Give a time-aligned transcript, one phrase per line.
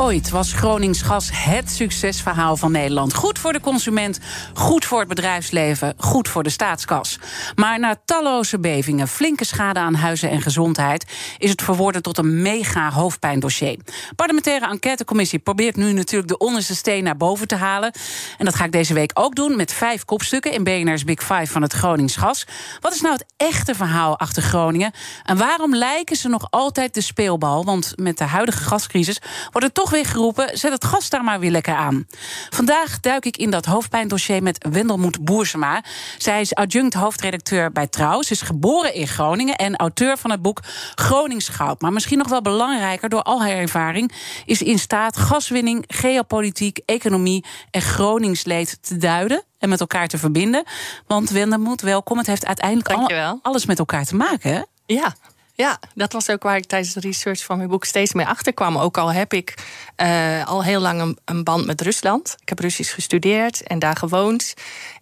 [0.00, 3.14] Ooit was Gronings gas het succesverhaal van Nederland.
[3.14, 4.18] Goed voor de consument,
[4.54, 7.18] goed voor het bedrijfsleven, goed voor de staatskas.
[7.54, 11.06] Maar na talloze bevingen, flinke schade aan huizen en gezondheid,
[11.38, 13.78] is het verworden tot een mega hoofdpijndossier.
[14.16, 17.92] Parlementaire enquêtecommissie probeert nu natuurlijk de onderste steen naar boven te halen.
[18.38, 21.46] En dat ga ik deze week ook doen met vijf kopstukken in BNR's Big Five
[21.46, 22.46] van het Gronings gas.
[22.80, 24.92] Wat is nou het echte verhaal achter Groningen?
[25.24, 27.64] En waarom lijken ze nog altijd de speelbal?
[27.64, 31.40] Want met de huidige gascrisis wordt het toch weer geroepen: zet het gas daar maar
[31.40, 32.06] weer lekker aan.
[32.50, 35.84] Vandaag duik ik in dat hoofdpijndossier met Wendelmoed Boersema.
[36.18, 38.22] Zij is adjunct hoofdredacteur bij Trouw.
[38.22, 40.60] Ze is geboren in Groningen en auteur van het boek
[40.94, 41.80] Groningsgoud.
[41.80, 44.12] Maar misschien nog wel belangrijker, door al haar ervaring,
[44.44, 50.64] is in staat gaswinning, geopolitiek, economie en Groningsleed te duiden en met elkaar te verbinden.
[51.06, 52.18] Want Wendelmoed, welkom.
[52.18, 54.52] Het heeft uiteindelijk alles met elkaar te maken.
[54.52, 54.62] Hè?
[54.86, 55.14] Ja,
[55.60, 58.78] ja, dat was ook waar ik tijdens de research van mijn boek steeds mee achterkwam.
[58.78, 59.54] Ook al heb ik
[60.02, 62.36] uh, al heel lang een, een, band met Rusland.
[62.40, 64.54] Ik heb Russisch gestudeerd en daar gewoond.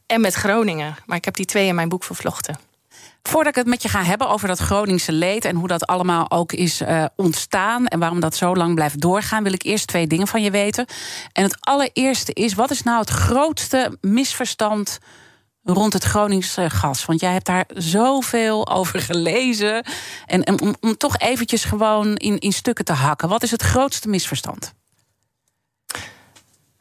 [0.06, 0.96] En met Groningen.
[1.06, 2.58] Maar ik heb die twee in mijn boek vervlochten.
[3.22, 6.30] Voordat ik het met je ga hebben over dat Groningse leed en hoe dat allemaal
[6.30, 10.06] ook is uh, ontstaan en waarom dat zo lang blijft doorgaan, wil ik eerst twee
[10.06, 10.86] dingen van je weten.
[11.32, 14.98] En het allereerste is: wat is nou het grootste misverstand
[15.72, 17.04] rond het Groningse gas?
[17.04, 19.86] Want jij hebt daar zoveel over gelezen.
[20.26, 23.28] En, om, om, toch eventjes gewoon in, in stukken te hakken.
[23.28, 24.74] Wat is het grootste misverstand?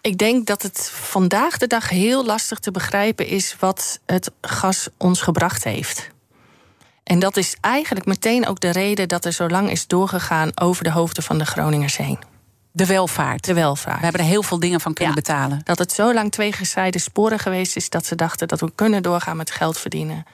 [0.02, 4.90] Ik denk dat het vandaag de dag heel lastig te begrijpen is wat het gas
[4.98, 6.10] ons gebracht heeft.
[7.04, 10.84] En dat is eigenlijk meteen ook de reden dat er zo lang is doorgegaan over
[10.84, 12.37] de hoofden van de Groningers heen.
[12.78, 13.46] De welvaart.
[13.46, 13.98] De welvaart.
[13.98, 15.62] We hebben er heel veel dingen van kunnen betalen.
[15.64, 19.04] Dat het zo lang twee gezijde sporen geweest is dat ze dachten dat we kunnen
[19.04, 20.26] doorgaan met geld verdienen.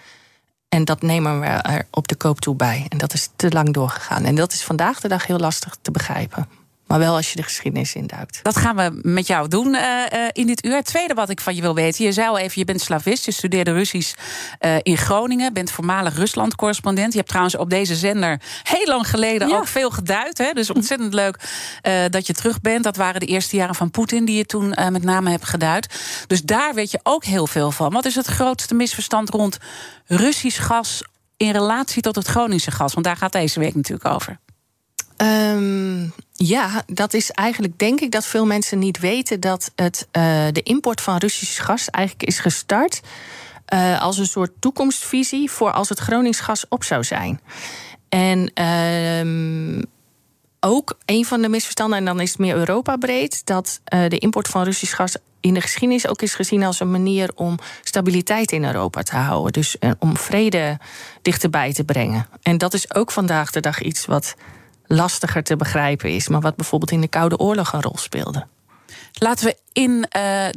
[0.69, 2.85] En dat nemen we er op de koop toe bij.
[2.89, 4.23] En dat is te lang doorgegaan.
[4.23, 6.47] En dat is vandaag de dag heel lastig te begrijpen.
[6.93, 8.39] Maar wel als je de geschiedenis induikt.
[8.43, 10.75] Dat gaan we met jou doen uh, uh, in dit uur.
[10.75, 12.05] Het tweede wat ik van je wil weten.
[12.05, 13.25] Je zei al even, je bent slavist.
[13.25, 14.13] Je studeerde Russisch
[14.59, 15.53] uh, in Groningen.
[15.53, 17.11] Bent voormalig Rusland-correspondent.
[17.11, 19.55] Je hebt trouwens op deze zender heel lang geleden ja.
[19.57, 20.37] ook veel geduid.
[20.37, 20.51] Hè?
[20.53, 21.39] Dus ontzettend leuk
[22.09, 22.83] dat je terug bent.
[22.83, 25.95] Dat waren de eerste jaren van Poetin die je toen met name hebt geduid.
[26.27, 27.91] Dus daar weet je ook heel veel van.
[27.91, 29.57] Wat is het grootste misverstand rond
[30.05, 31.03] Russisch gas...
[31.37, 32.93] in relatie tot het Groningse gas?
[32.93, 34.41] Want daar gaat deze week natuurlijk over.
[35.23, 40.23] Um, ja, dat is eigenlijk denk ik dat veel mensen niet weten dat het, uh,
[40.51, 43.01] de import van Russisch gas eigenlijk is gestart
[43.73, 47.41] uh, als een soort toekomstvisie voor als het Gronings gas op zou zijn.
[48.09, 49.85] En um,
[50.59, 54.17] ook een van de misverstanden, en dan is het meer Europa breed, dat uh, de
[54.17, 58.51] import van Russisch gas in de geschiedenis ook is gezien als een manier om stabiliteit
[58.51, 59.51] in Europa te houden.
[59.51, 60.77] Dus om vrede
[61.21, 62.27] dichterbij te brengen.
[62.41, 64.35] En dat is ook vandaag de dag iets wat
[64.87, 68.45] lastiger te begrijpen is, maar wat bijvoorbeeld in de Koude Oorlog een rol speelde.
[69.13, 70.03] Laten we in uh,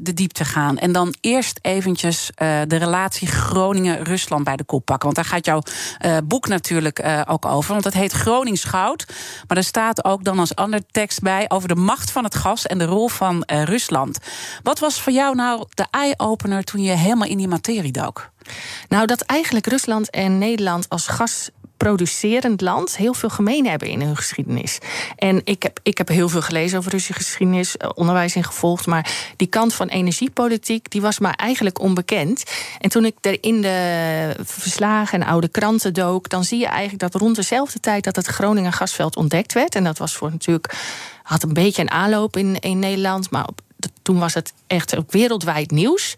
[0.02, 0.78] de diepte gaan.
[0.78, 5.04] En dan eerst eventjes uh, de relatie Groningen-Rusland bij de kop pakken.
[5.04, 5.62] Want daar gaat jouw
[6.04, 7.72] uh, boek natuurlijk ook over.
[7.72, 9.06] Want het heet Gronings Goud.
[9.48, 11.44] Maar er staat ook dan als ander tekst bij...
[11.48, 14.18] over de macht van het gas en de rol van Rusland.
[14.62, 18.30] Wat was voor jou nou de eye-opener toen je helemaal in die materie dook?
[18.88, 21.50] Nou, dat eigenlijk Rusland en Nederland als gas
[21.86, 24.78] producerend land heel veel gemeen hebben in hun geschiedenis.
[25.16, 28.86] En ik heb, ik heb heel veel gelezen over Russische geschiedenis, eh, onderwijs in gevolgd.
[28.86, 32.44] Maar die kant van energiepolitiek, die was maar eigenlijk onbekend.
[32.78, 37.12] En toen ik er in de verslagen en oude kranten dook, dan zie je eigenlijk
[37.12, 39.74] dat rond dezelfde tijd dat het Groningen gasveld ontdekt werd.
[39.74, 40.74] En dat was voor natuurlijk,
[41.22, 43.30] had een beetje een aanloop in, in Nederland.
[43.30, 43.46] Maar
[44.02, 46.14] toen was het echt ook wereldwijd nieuws.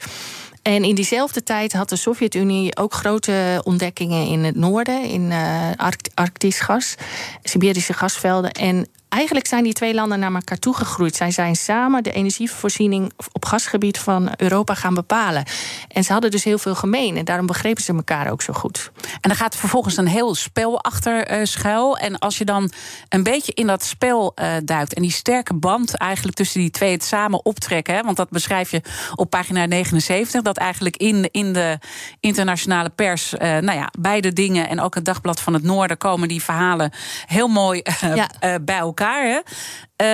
[0.68, 5.70] En in diezelfde tijd had de Sovjet-Unie ook grote ontdekkingen in het noorden, in uh,
[6.14, 6.94] Arctisch gas,
[7.42, 8.52] Siberische gasvelden.
[8.52, 11.16] En eigenlijk zijn die twee landen naar elkaar toegegroeid.
[11.16, 15.44] Zij zijn samen de energievoorziening op gasgebied van Europa gaan bepalen.
[15.88, 17.16] En ze hadden dus heel veel gemeen.
[17.16, 18.90] En daarom begrepen ze elkaar ook zo goed.
[19.02, 21.98] En dan gaat vervolgens een heel spel achter uh, schuil.
[21.98, 22.70] En als je dan
[23.08, 24.94] een beetje in dat spel uh, duikt.
[24.94, 27.94] en die sterke band eigenlijk tussen die twee het samen optrekken.
[27.94, 28.82] Hè, want dat beschrijf je
[29.14, 30.42] op pagina 79.
[30.42, 31.78] Dat eigenlijk in, in de
[32.20, 33.32] internationale pers.
[33.32, 34.68] Uh, nou ja, beide dingen.
[34.68, 36.92] en ook het Dagblad van het Noorden komen die verhalen
[37.26, 38.28] heel mooi ja.
[38.60, 38.97] bij elkaar.
[39.04, 39.40] Hè.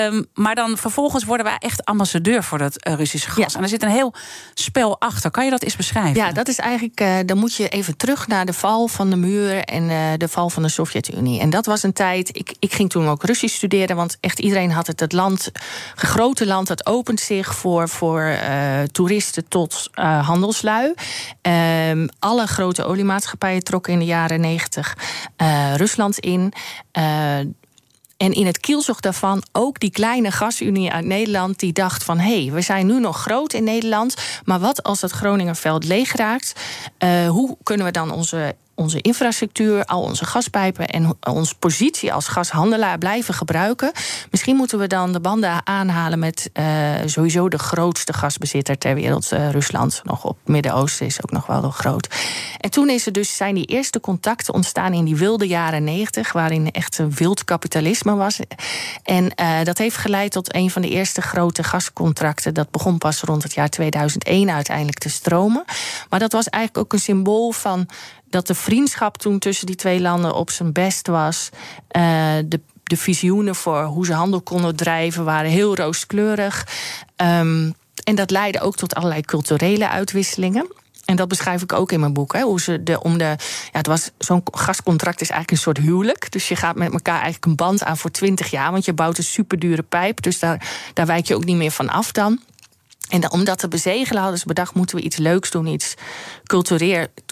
[0.07, 3.53] Um, maar dan vervolgens worden wij echt ambassadeur voor dat uh, Russische gas.
[3.53, 3.59] Ja.
[3.59, 4.15] En er zit een heel
[4.55, 5.31] spel achter.
[5.31, 6.15] Kan je dat eens beschrijven?
[6.15, 7.01] Ja, dat is eigenlijk.
[7.01, 10.29] Uh, dan moet je even terug naar de val van de muur en uh, de
[10.29, 11.41] val van de Sovjet-Unie.
[11.41, 12.37] En dat was een tijd.
[12.37, 15.01] Ik, ik ging toen ook Russisch studeren, want echt iedereen had het.
[15.01, 15.55] Het land, het
[15.95, 18.39] grote land, dat opent zich voor, voor
[18.93, 19.91] toeristen tot
[20.21, 20.95] handelslui.
[21.91, 24.97] Um, alle grote oliemaatschappijen trokken in de jaren negentig
[25.77, 26.53] Rusland in.
[28.17, 31.59] En in het kielzog daarvan ook die kleine gasunie uit Nederland...
[31.59, 34.15] die dacht van, hé, hey, we zijn nu nog groot in Nederland...
[34.45, 36.61] maar wat als het Groningerveld leeg raakt?
[36.99, 42.29] Uh, hoe kunnen we dan onze onze infrastructuur, al onze gaspijpen en onze positie als
[42.29, 43.93] gashandelaar blijven gebruiken.
[44.31, 46.65] Misschien moeten we dan de banden aanhalen met uh,
[47.05, 50.00] sowieso de grootste gasbezitter ter wereld, uh, Rusland.
[50.05, 52.09] Nog op Midden-Oosten is ook nog wel groot.
[52.61, 56.32] En toen is er dus, zijn die eerste contacten ontstaan in die wilde jaren negentig,
[56.32, 58.41] waarin echt een wild kapitalisme was.
[59.03, 62.55] En uh, dat heeft geleid tot een van de eerste grote gascontracten.
[62.55, 65.65] Dat begon pas rond het jaar 2001 uiteindelijk te stromen.
[66.09, 67.88] Maar dat was eigenlijk ook een symbool van
[68.35, 71.49] dat de vriendschap toen tussen die twee landen op zijn best was.
[71.97, 72.03] Uh,
[72.47, 76.67] de, de visioenen voor hoe ze handel konden drijven waren heel rooskleurig.
[77.17, 80.67] Um, en dat leidde ook tot allerlei culturele uitwisselingen.
[81.05, 82.33] En dat beschrijf ik ook in mijn boek.
[82.33, 83.37] Hè, hoe ze de, om de, ja,
[83.73, 86.33] het was, zo'n gascontract is eigenlijk een soort huwelijk.
[86.33, 88.71] Dus je gaat met elkaar eigenlijk een band aan voor twintig jaar.
[88.71, 90.23] Want je bouwt een superdure pijp.
[90.23, 92.41] Dus daar, daar wijk je ook niet meer van af dan.
[93.09, 94.75] En om dat te bezegelen hadden ze bedacht...
[94.75, 95.95] moeten we iets leuks doen, iets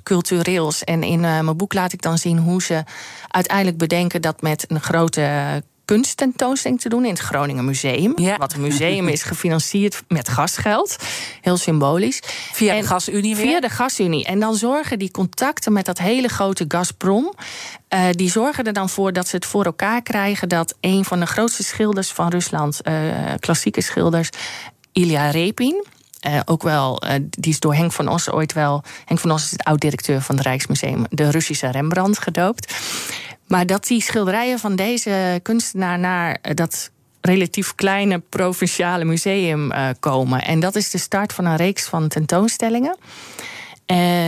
[0.03, 0.85] cultureels.
[0.85, 2.85] En in uh, mijn boek laat ik dan zien hoe ze
[3.29, 4.23] uiteindelijk bedenken...
[4.23, 8.13] dat met een grote kunsttentoonstelling te doen in het Groningen Museum.
[8.17, 8.37] Ja.
[8.37, 10.97] Wat een museum is gefinancierd met gasgeld.
[11.41, 12.21] Heel symbolisch.
[12.53, 13.47] Via de Gasunie weer?
[13.47, 14.25] Via de Gasunie.
[14.25, 17.35] En dan zorgen die contacten met dat hele grote Gazprom...
[17.95, 20.49] Uh, die zorgen er dan voor dat ze het voor elkaar krijgen...
[20.49, 22.95] dat een van de grootste schilders van Rusland, uh,
[23.39, 24.29] klassieke schilders...
[24.93, 25.85] Ilya Repin.
[26.27, 28.83] Uh, ook wel, uh, die is door Henk van Os ooit wel.
[29.05, 32.75] Henk van Os is het oud-directeur van het Rijksmuseum, de Russische Rembrandt gedoopt.
[33.47, 36.91] Maar dat die schilderijen van deze kunstenaar naar uh, dat
[37.21, 40.43] relatief kleine provinciale museum komen.
[40.43, 42.97] En dat is de start van een reeks van tentoonstellingen.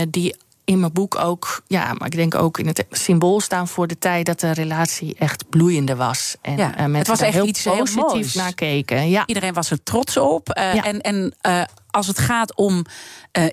[0.09, 0.35] die
[0.65, 3.97] in mijn boek ook, ja, maar ik denk ook in het symbool staan voor de
[3.97, 6.35] tijd dat de relatie echt bloeiende was.
[6.41, 9.09] En ja, uh, het was echt heel iets positief heel naar keken.
[9.09, 9.23] Ja.
[9.25, 10.57] Iedereen was er trots op.
[10.57, 10.83] Uh, ja.
[10.83, 12.85] En, en uh, als het gaat om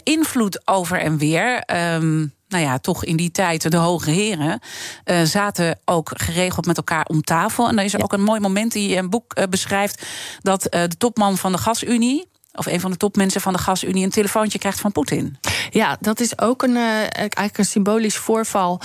[0.03, 1.63] invloed over en weer.
[1.95, 4.61] Um, nou ja, toch in die tijd de hoge heren
[5.05, 7.69] uh, zaten ook geregeld met elkaar om tafel.
[7.69, 8.05] En dan is er ja.
[8.05, 10.07] ook een mooi moment die je in een boek uh, beschrijft
[10.41, 14.05] dat uh, de topman van de gasunie of een van de topmensen van de gasunie
[14.05, 15.39] een telefoontje krijgt van Poetin.
[15.71, 18.81] Ja, dat is ook een, uh, eigenlijk een symbolisch voorval.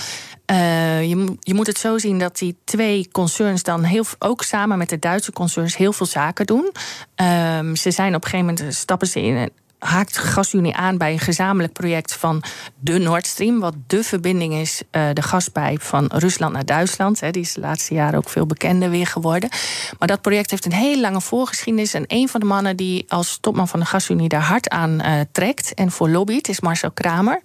[0.50, 4.78] Uh, je, je, moet het zo zien dat die twee concerns dan heel, ook samen
[4.78, 6.72] met de Duitse concerns heel veel zaken doen.
[7.16, 11.18] Um, ze zijn op een gegeven moment stappen ze in haakt GasUnie aan bij een
[11.18, 12.42] gezamenlijk project van
[12.80, 17.20] de Nord Stream, wat de verbinding is, uh, de gaspijp van Rusland naar Duitsland.
[17.32, 19.50] Die is de laatste jaren ook veel bekender weer geworden.
[19.98, 21.94] Maar dat project heeft een hele lange voorgeschiedenis.
[21.94, 25.20] En een van de mannen die als topman van de GasUnie daar hard aan uh,
[25.32, 27.40] trekt en voor lobbyt, is Marcel Kramer.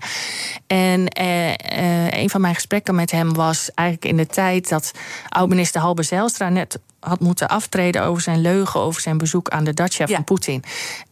[0.67, 4.91] En uh, een van mijn gesprekken met hem was eigenlijk in de tijd dat
[5.29, 9.74] oud-minister Halbe Zijlstra net had moeten aftreden over zijn leugen over zijn bezoek aan de
[9.74, 10.15] dacha ja.
[10.15, 10.63] van Poetin.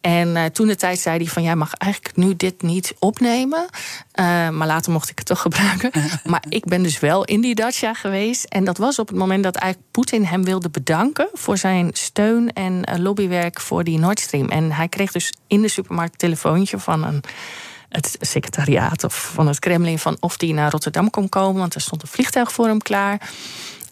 [0.01, 3.59] En uh, toen de tijd zei hij van jij mag eigenlijk nu dit niet opnemen.
[3.59, 5.91] Uh, maar later mocht ik het toch gebruiken.
[6.31, 8.43] maar ik ben dus wel in die dacha geweest.
[8.43, 12.53] En dat was op het moment dat eigenlijk Poetin hem wilde bedanken voor zijn steun
[12.53, 14.49] en uh, lobbywerk voor die Nord Stream.
[14.49, 17.23] En hij kreeg dus in de supermarkt een telefoontje van een
[17.91, 21.81] het secretariaat of van het Kremlin van of hij naar Rotterdam kon komen, want er
[21.81, 23.29] stond een vliegtuig voor hem klaar.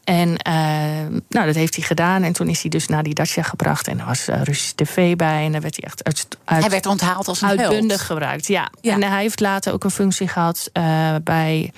[0.10, 2.24] En uh, nou, dat heeft hij gedaan.
[2.24, 3.88] En toen is hij dus naar die Dacia gebracht.
[3.88, 5.46] En er was uh, Russische tv bij.
[5.46, 8.48] En daar werd hij echt uit, uit Hij werd onthaald als een uitbundig gebruikt.
[8.48, 8.72] Ja.
[8.82, 8.94] ja.
[8.94, 11.72] En hij heeft later ook een functie gehad uh, bij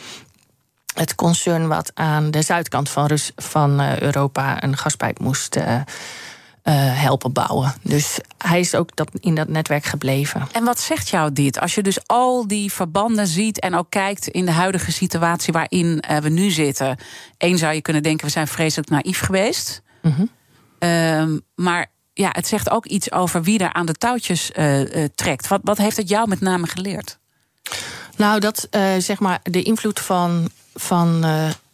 [0.93, 5.57] het concern wat aan de zuidkant van, Rus van Europa een gaspijp moest
[6.63, 7.73] uh, helpen bouwen.
[7.81, 10.47] Dus hij is ook dat, in dat netwerk gebleven.
[10.51, 11.59] En wat zegt jou dit?
[11.59, 16.03] Als je dus al die verbanden ziet en ook kijkt in de huidige situatie waarin
[16.11, 16.97] uh, we nu zitten.
[17.37, 19.81] Eén zou je kunnen denken, we zijn vreselijk naïef geweest.
[20.01, 20.29] Mm -hmm.
[20.79, 25.47] Ehm, maar ja, het zegt ook iets over wie er aan de touwtjes uh, trekt.
[25.47, 27.19] Wat, wat heeft het jou met name geleerd?
[28.17, 31.25] Nou, dat zeg maar de invloed van, van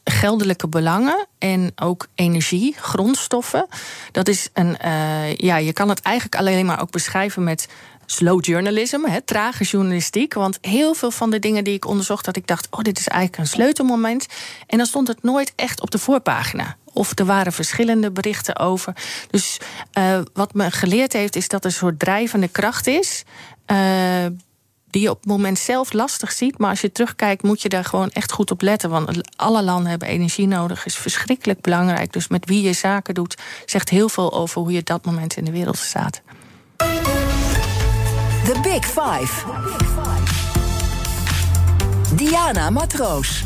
[0.10, 3.68] geldelijke belangen en ook energie, grondstoffen.
[4.12, 4.78] Dat is een,
[5.38, 7.68] ja, je kan het eigenlijk alleen maar ook beschrijven met
[8.08, 10.34] slow journalism, hè, trage journalistiek.
[10.34, 13.08] Want heel veel van de dingen die ik onderzocht, dat ik dacht: oh, dit is
[13.08, 14.26] eigenlijk een sleutelmoment.
[14.68, 16.76] En dan stond het nooit echt op de voorpagina.
[16.94, 18.94] Of er waren verschillende berichten over.
[19.30, 19.60] Dus
[19.98, 23.24] uh, wat me geleerd heeft, is dat er een soort drijvende kracht is.
[23.72, 24.26] Uh,
[24.90, 26.58] die je op het moment zelf lastig ziet.
[26.58, 28.90] Maar als je terugkijkt, moet je daar gewoon echt goed op letten.
[28.90, 30.86] Want alle landen hebben energie nodig.
[30.86, 32.14] Is verschrikkelijk belangrijk.
[32.14, 35.46] Dus met wie je zaken doet, zegt heel veel over hoe je dat moment in
[35.46, 36.22] de wereld staat.
[38.44, 39.46] The Big Five.
[42.16, 43.44] Diana Matroos.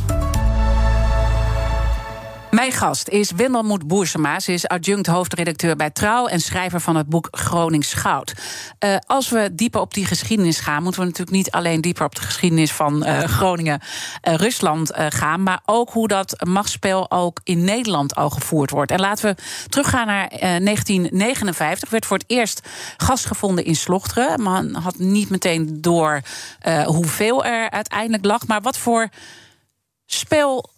[2.52, 4.40] Mijn gast is Wendelmoed Boersema.
[4.40, 8.34] Ze is adjunct hoofdredacteur bij Trouw en schrijver van het boek Gronings Goud.
[8.80, 12.16] Uh, als we dieper op die geschiedenis gaan, moeten we natuurlijk niet alleen dieper op
[12.16, 17.64] de geschiedenis van uh, Groningen, uh, Rusland gaan, maar ook hoe dat machtsspel ook in
[17.64, 18.92] Nederland al gevoerd wordt.
[18.92, 21.84] En laten we teruggaan naar 1959.
[21.84, 22.68] Er werd voor het eerst
[22.98, 24.42] gas gevonden in Slochteren.
[24.42, 26.22] Man had niet meteen door
[26.86, 29.10] hoeveel er uiteindelijk lag, maar wat voor
[30.06, 30.70] spel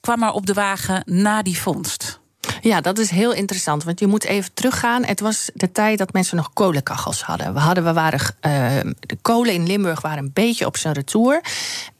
[0.00, 2.20] kwam er op de wagen na die vondst?
[2.60, 3.84] Ja, dat is heel interessant.
[3.84, 5.04] Want je moet even teruggaan.
[5.04, 7.54] Het was de tijd dat mensen nog kolenkachels hadden.
[7.54, 11.40] We, hadden, we waren, uh, de kolen in Limburg waren een beetje op zijn retour.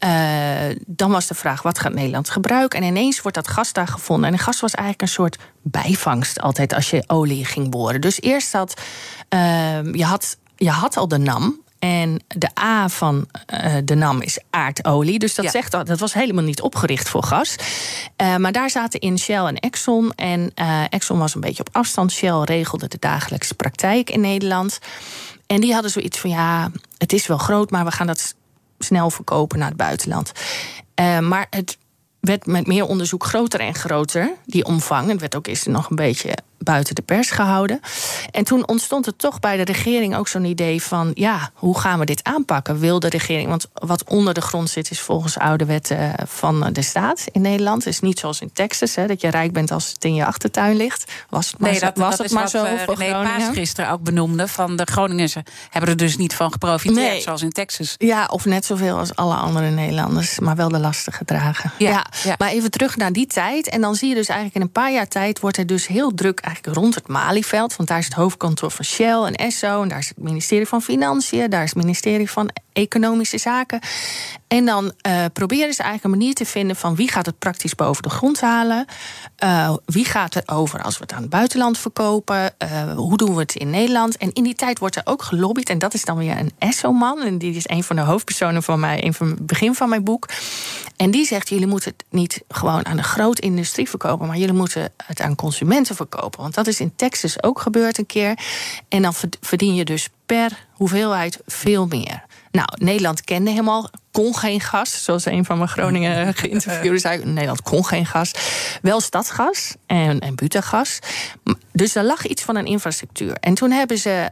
[0.04, 2.80] Uh, dan was de vraag, wat gaat Nederland gebruiken?
[2.80, 4.33] En ineens wordt dat gas daar gevonden.
[4.33, 8.00] En gas was eigenlijk een soort bijvangst altijd als je olie ging boren.
[8.00, 8.80] Dus eerst had,
[9.35, 11.61] uh, je had je had al de NAM.
[11.80, 15.18] En de A van uh, de NAM is aardolie.
[15.18, 17.56] Dus dat zegt dat, dat was helemaal niet opgericht voor gas.
[18.22, 20.12] Uh, maar daar zaten in Shell en Exxon.
[20.14, 22.12] En uh, Exxon was een beetje op afstand.
[22.12, 24.78] Shell regelde de dagelijkse praktijk in Nederland.
[25.46, 28.34] En die hadden zoiets van: ja, het is wel groot, maar we gaan dat
[28.78, 30.32] snel verkopen naar het buitenland.
[31.20, 31.78] maar het
[32.20, 35.10] werd met meer onderzoek groter en groter, die omvang.
[35.10, 37.81] Het werd ook eerst nog een beetje buiten de pers gehouden.
[38.31, 41.99] En toen ontstond er toch bij de regering ook zo'n idee van: ja, hoe gaan
[41.99, 42.79] we dit aanpakken?
[42.79, 46.83] Wil de regering, want wat onder de grond zit, is volgens oude wetten van de
[46.83, 47.85] staat in Nederland.
[47.85, 50.26] Het is niet zoals in Texas, hè, dat je rijk bent als het in je
[50.26, 51.12] achtertuin ligt.
[51.29, 53.23] Was het maar, nee, dat, was dat het maar zo uh, Groningen?
[53.23, 54.49] Paas gisteren ook benoemde.
[54.49, 55.35] Van de Groningers
[55.71, 57.21] hebben er dus niet van geprofiteerd, Nee.
[57.21, 57.95] zoals in Texas.
[57.99, 61.73] Ja, of net zoveel als alle andere Nederlanders, maar wel de lasten gedragen.
[61.79, 62.35] Ja, ja.
[62.38, 63.69] Maar even terug naar die tijd.
[63.69, 66.14] En dan zie je dus eigenlijk in een paar jaar tijd wordt er dus heel
[66.14, 67.76] druk eigenlijk rond het Malieveld.
[67.76, 69.83] Want daar is het hoofdkantoor van Shell en Esso.
[69.83, 71.50] En daar is het ministerie van Financiën.
[71.50, 73.80] Daar is het ministerie van Economische Zaken.
[74.50, 77.75] En dan eh, proberen ze eigenlijk een manier te vinden van wie gaat het praktisch
[77.75, 78.87] boven de grond halen.
[79.37, 82.59] Eh, wie gaat er over als we het aan het buitenland verkopen?
[82.59, 84.16] Eh, hoe doen we het in Nederland?
[84.16, 85.69] En in die tijd wordt er ook gelobbyd.
[85.69, 87.23] En dat is dan weer een Esso-man.
[87.23, 90.28] En die is een van de hoofdpersonen van mij, van het begin van mijn boek.
[90.97, 94.54] En die zegt: jullie moeten het niet gewoon aan de grote industrie verkopen, maar jullie
[94.54, 96.40] moeten het aan consumenten verkopen.
[96.40, 98.38] Want dat is in Texas ook gebeurd een keer.
[98.88, 102.28] En dan verdien je dus per hoeveelheid veel meer.
[102.52, 105.04] Nou, Nederland kende helemaal, kon geen gas.
[105.04, 107.25] Zoals een van mijn Groningen geïnterviewden zei.
[107.25, 108.33] Nederland kon geen gas.
[108.83, 110.99] Wel stadsgas en, en butagas.
[111.73, 113.37] Dus er lag iets van een infrastructuur.
[113.40, 114.30] En toen hebben ze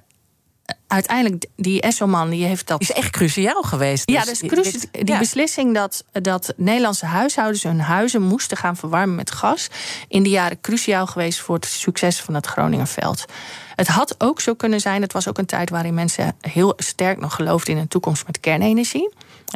[0.86, 2.80] uiteindelijk, die Esselman, die heeft dat...
[2.80, 4.10] Is echt cruciaal geweest.
[4.10, 5.18] Ja, dus die- cruci- dit- die ja.
[5.18, 9.68] beslissing dat, dat Nederlandse huishoudens hun huizen moesten gaan verwarmen met gas.
[10.08, 13.24] in die jaren cruciaal geweest voor het succes van het Groningerveld.
[13.74, 17.20] Het had ook zo kunnen zijn, het was ook een tijd waarin mensen heel sterk
[17.20, 19.12] nog geloofden in een toekomst met kernenergie.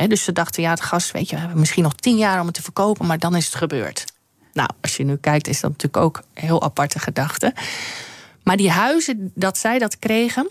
[0.07, 2.47] Dus ze dachten, ja, het gas, weet je, we hebben misschien nog tien jaar om
[2.47, 4.05] het te verkopen, maar dan is het gebeurd.
[4.53, 7.55] Nou, als je nu kijkt, is dat natuurlijk ook een heel aparte gedachte.
[8.43, 10.49] Maar die huizen, dat zij dat kregen,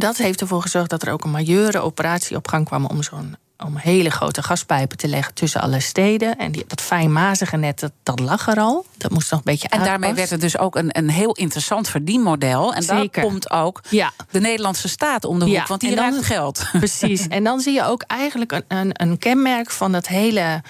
[0.00, 3.36] dat heeft ervoor gezorgd dat er ook een majeure operatie op gang kwam om zo'n
[3.64, 6.36] om hele grote gaspijpen te leggen tussen alle steden.
[6.36, 8.86] En die, dat fijnmazige net, dat, dat lag er al.
[8.96, 11.88] Dat moest nog een beetje En daarmee werd het dus ook een, een heel interessant
[11.88, 12.74] verdienmodel.
[12.74, 13.10] En Zeker.
[13.22, 14.12] daar komt ook Ja.
[14.30, 16.64] de Nederlandse staat om de hoek, Ja, want die ruikt geld.
[16.72, 17.26] Precies.
[17.34, 20.62] En dan zie je ook eigenlijk een, een, een kenmerk van dat hele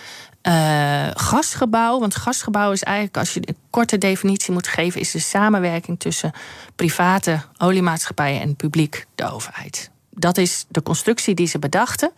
[0.44, 2.00] eh, gasgebouw.
[2.00, 6.32] Want gasgebouw is eigenlijk, als je een korte definitie moet geven, is de samenwerking tussen
[6.76, 9.90] private oliemaatschappijen en publiek, de overheid.
[10.10, 12.12] Dat is de constructie die ze bedachten.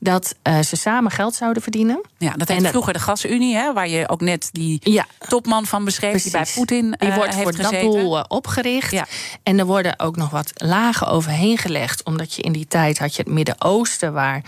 [0.00, 2.00] Dat eh, ze samen geld zouden verdienen.
[2.18, 5.06] Ja, dat En heet dat- vroeger de Gasunie, hè, waar je ook net die Ja.
[5.28, 6.46] topman van beschreef, die bij.
[6.54, 8.90] Poetin Die eh, wordt heeft voor dat doel opgericht.
[8.90, 9.06] Ja.
[9.42, 12.04] En er worden ook nog wat lagen overheen gelegd.
[12.04, 14.12] Omdat je in die tijd had je het Midden-Oosten...
[14.12, 14.42] waar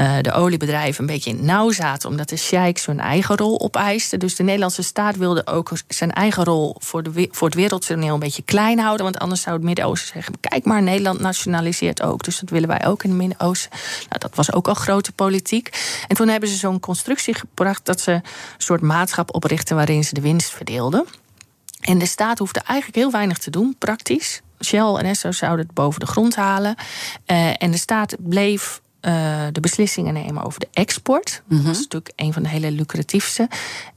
[0.00, 4.18] uh, de oliebedrijven een beetje in nauw zaten, omdat de sheiks hun eigen rol opeisten.
[4.18, 8.20] Dus de Nederlandse staat wilde ook zijn eigen rol voor, de, voor het wereldtoneel een
[8.20, 9.04] beetje klein houden.
[9.04, 12.24] Want anders zou het Midden-Oosten zeggen: kijk maar, Nederland nationaliseert ook.
[12.24, 13.70] Dus dat willen wij ook in het Midden-Oosten.
[14.08, 15.70] Nou, dat was ook al grote politiek.
[16.08, 18.22] En toen hebben ze zo'n constructie gebracht dat ze een
[18.58, 21.06] soort maatschap oprichten waarin ze de winst verdeelden.
[21.80, 24.42] En de staat hoefde eigenlijk heel weinig te doen, praktisch.
[24.64, 26.74] Shell en Esso zouden het boven de grond halen.
[27.26, 31.42] Uh, en de staat bleef uh, de beslissingen nemen over de export.
[31.46, 31.66] Mm -hmm.
[31.66, 33.48] Dat is natuurlijk een van de hele lucratiefste.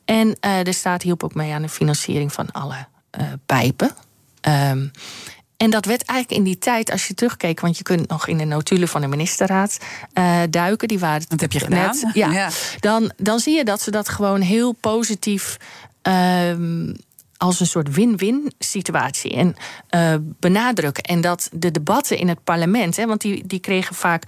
[0.06, 2.86] En uh, de staat hielp ook mee aan de financiering van alle
[3.20, 3.91] uh, pijpen.
[4.48, 4.91] Um,
[5.58, 8.38] en dat werd eigenlijk in die tijd, als je terugkeek, want je kunt nog in
[8.38, 9.77] de notulen van de ministerraad
[10.50, 10.88] duiken.
[10.88, 11.96] Die waren dat heb je gedaan.
[12.01, 12.50] Net, ja, ja,
[12.80, 15.58] Dan, dan zie je dat ze dat gewoon heel positief.
[16.01, 16.96] Um,
[17.41, 19.56] als een soort win-win situatie en
[19.96, 21.03] uh, benadrukken.
[21.03, 24.24] En dat de debatten in het parlement, hè, want die, die kregen vaak,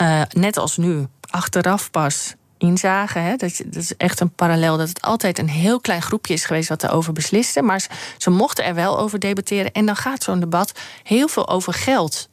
[0.00, 3.22] uh, net als nu, achteraf pas inzagen.
[3.22, 6.44] Hè, dat, dat is echt een parallel dat het altijd een heel klein groepje is
[6.44, 7.62] geweest wat erover besliste.
[7.62, 7.86] Maar
[8.18, 9.72] ze mochten er wel over debatteren.
[9.72, 10.72] En dan gaat zo'n debat
[11.02, 12.28] heel veel over geld.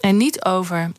[0.00, 0.92] En niet over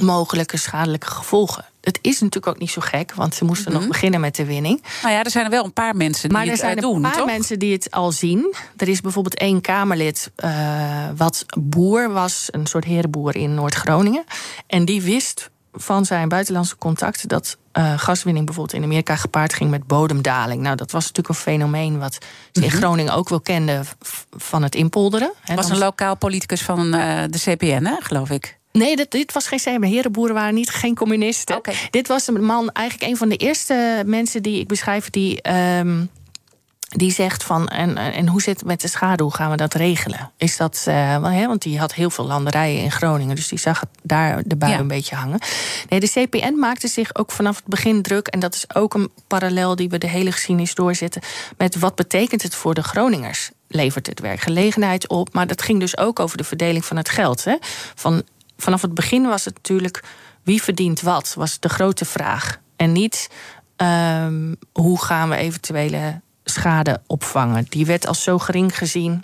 [0.00, 1.64] mogelijke schadelijke gevolgen.
[1.86, 4.82] Het is natuurlijk ook niet zo gek, want ze moesten nog beginnen met de winning.
[5.02, 6.64] Nou ja, er zijn er wel een paar mensen die maar het doen.
[6.64, 8.54] Maar er zijn een paar mensen die het al zien.
[8.76, 14.24] Er is bijvoorbeeld één Kamerlid uh, wat boer was, een soort herenboer in Noord-Groningen.
[14.66, 19.70] En die wist van zijn buitenlandse contacten dat uh, gaswinning bijvoorbeeld in Amerika gepaard ging
[19.70, 20.62] met bodemdaling.
[20.62, 22.18] Nou, dat was natuurlijk een fenomeen wat
[22.52, 23.84] ze in Groningen ook wel kenden
[24.30, 25.32] van het inpolderen.
[25.40, 28.58] Het was een lokaal politicus van uh, de CPN, hè, geloof ik.
[28.76, 29.82] Nee, dit, dit was geen CM.
[29.82, 31.56] Herenboeren waren niet geen communisten.
[31.56, 31.74] Okay.
[31.90, 35.50] Dit was een man, eigenlijk een van de eerste mensen die ik beschrijf, die.
[35.78, 36.10] Um,
[36.88, 39.22] die zegt van, en, en hoe zit het met de schade?
[39.22, 40.32] Hoe gaan we dat regelen?
[40.36, 43.88] Is dat, uh, want die had heel veel landerijen in Groningen, dus die zag het
[44.02, 44.78] daar de bui ja.
[44.78, 45.38] een beetje hangen.
[45.88, 49.10] Nee, de CPN maakte zich ook vanaf het begin druk, en dat is ook een
[49.26, 51.22] parallel die we de hele geschiedenis doorzetten,
[51.56, 53.50] met wat betekent het voor de Groningers?
[53.68, 55.34] Levert het werkgelegenheid op?
[55.34, 57.44] Maar dat ging dus ook over de verdeling van het geld.
[57.44, 57.56] Hè?
[57.94, 58.22] Van
[58.56, 60.02] vanaf het begin was het natuurlijk
[60.42, 62.60] wie verdient wat, was de grote vraag.
[62.76, 63.30] En niet
[63.76, 67.66] um, hoe gaan we eventuele schade opvangen.
[67.68, 69.22] Die werd als zo gering gezien.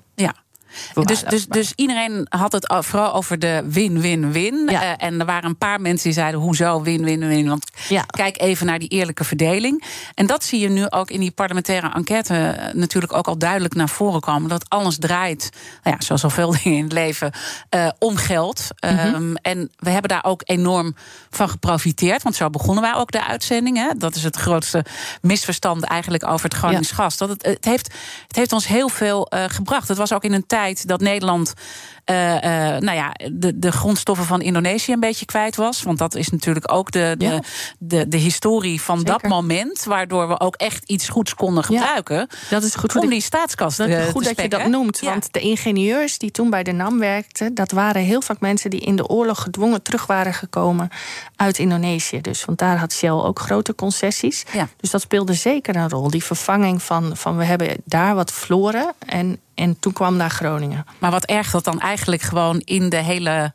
[1.03, 4.69] Dus, dus, dus iedereen had het vooral over de win-win-win.
[4.71, 4.83] Ja.
[4.83, 7.49] Uh, en er waren een paar mensen die zeiden: hoezo win-win-win?
[7.49, 8.03] Want ja.
[8.03, 9.85] kijk even naar die eerlijke verdeling.
[10.15, 13.89] En dat zie je nu ook in die parlementaire enquête natuurlijk ook al duidelijk naar
[13.89, 14.49] voren komen.
[14.49, 15.51] Dat alles draait,
[15.83, 17.33] nou ja, zoals al veel dingen in het leven,
[17.75, 18.67] uh, om geld.
[18.81, 19.15] Mm -hmm.
[19.15, 20.95] um, en we hebben daar ook enorm
[21.31, 22.23] van geprofiteerd.
[22.23, 23.77] Want zo begonnen wij ook de uitzending.
[23.77, 23.89] Hè?
[23.97, 24.85] Dat is het grootste
[25.21, 27.17] misverstand eigenlijk over het Gronings gas.
[27.17, 27.93] Dat het, het, heeft,
[28.27, 29.89] het heeft ons heel veel uh, gebracht.
[29.89, 31.55] Het was ook in een tijd dat Nederland
[32.07, 32.41] uh, uh,
[32.79, 35.83] nou ja, de, de grondstoffen van Indonesië een beetje kwijt was.
[35.83, 37.41] Want dat is natuurlijk ook de, de, ja.
[37.79, 39.13] de, de, historie van Zeker.
[39.13, 39.85] dat moment.
[39.85, 42.17] Waardoor we ook echt iets goeds konden gebruiken.
[42.17, 44.99] Ja, dat is goed om die staatskast dat is goed te dat je dat noemt.
[45.01, 45.11] Ja.
[45.11, 48.81] Want de ingenieurs die toen bij de NAM werkten, dat waren heel vaak mensen die
[48.81, 50.89] in de oorlog gedwongen terug waren gekomen
[51.37, 52.21] uit Indonesië.
[52.21, 54.45] Dus want daar had Shell ook grote concessies.
[54.77, 56.11] Dus dat speelde zeker een rol.
[56.11, 58.93] Die vervanging van, van we hebben daar wat verloren.
[59.07, 60.85] En en toen kwam naar Groningen.
[60.99, 63.53] Maar wat erg dat dan eigenlijk gewoon in de hele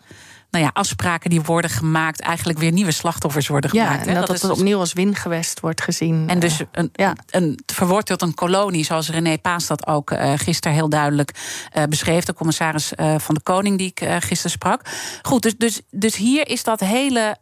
[0.52, 4.06] nou ja, afspraken die worden gemaakt, eigenlijk weer nieuwe slachtoffers worden gemaakt.
[4.06, 6.30] Ja, en dat, dat, dat het opnieuw als wingewest wordt gezien.
[6.30, 7.16] En dus een, ja.
[7.30, 11.32] een, verworteld een kolonie, zoals René Paas dat ook uh, gisteren heel duidelijk
[11.78, 14.82] uh, beschreef, de commissaris uh, van de Koning die ik gisteren sprak.
[15.22, 17.36] Goed, dus, dus, dus hier is dat hele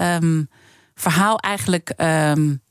[0.00, 0.48] um,
[0.94, 1.92] verhaal eigenlijk.
[1.96, 2.62] Um,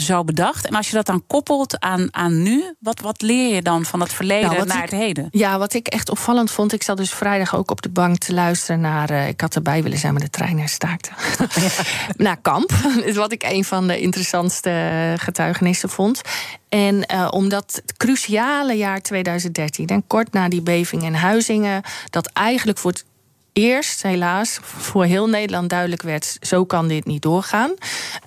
[0.00, 0.66] zo bedacht.
[0.66, 4.00] En als je dat dan koppelt aan, aan nu, wat, wat leer je dan van
[4.00, 5.28] het verleden nou, naar ik, het heden?
[5.30, 8.34] Ja, wat ik echt opvallend vond, ik zat dus vrijdag ook op de bank te
[8.34, 9.10] luisteren naar.
[9.10, 11.10] Uh, ik had erbij willen zijn, maar de trein herstaakte.
[11.38, 11.68] Ja.
[12.24, 12.70] naar Kamp.
[13.14, 16.20] wat ik een van de interessantste getuigenissen vond.
[16.68, 22.26] En uh, omdat het cruciale jaar 2013, en kort na die beving in Huizingen, dat
[22.26, 23.04] eigenlijk voor het
[23.52, 27.74] eerst, helaas, voor heel Nederland duidelijk werd: zo kan dit niet doorgaan.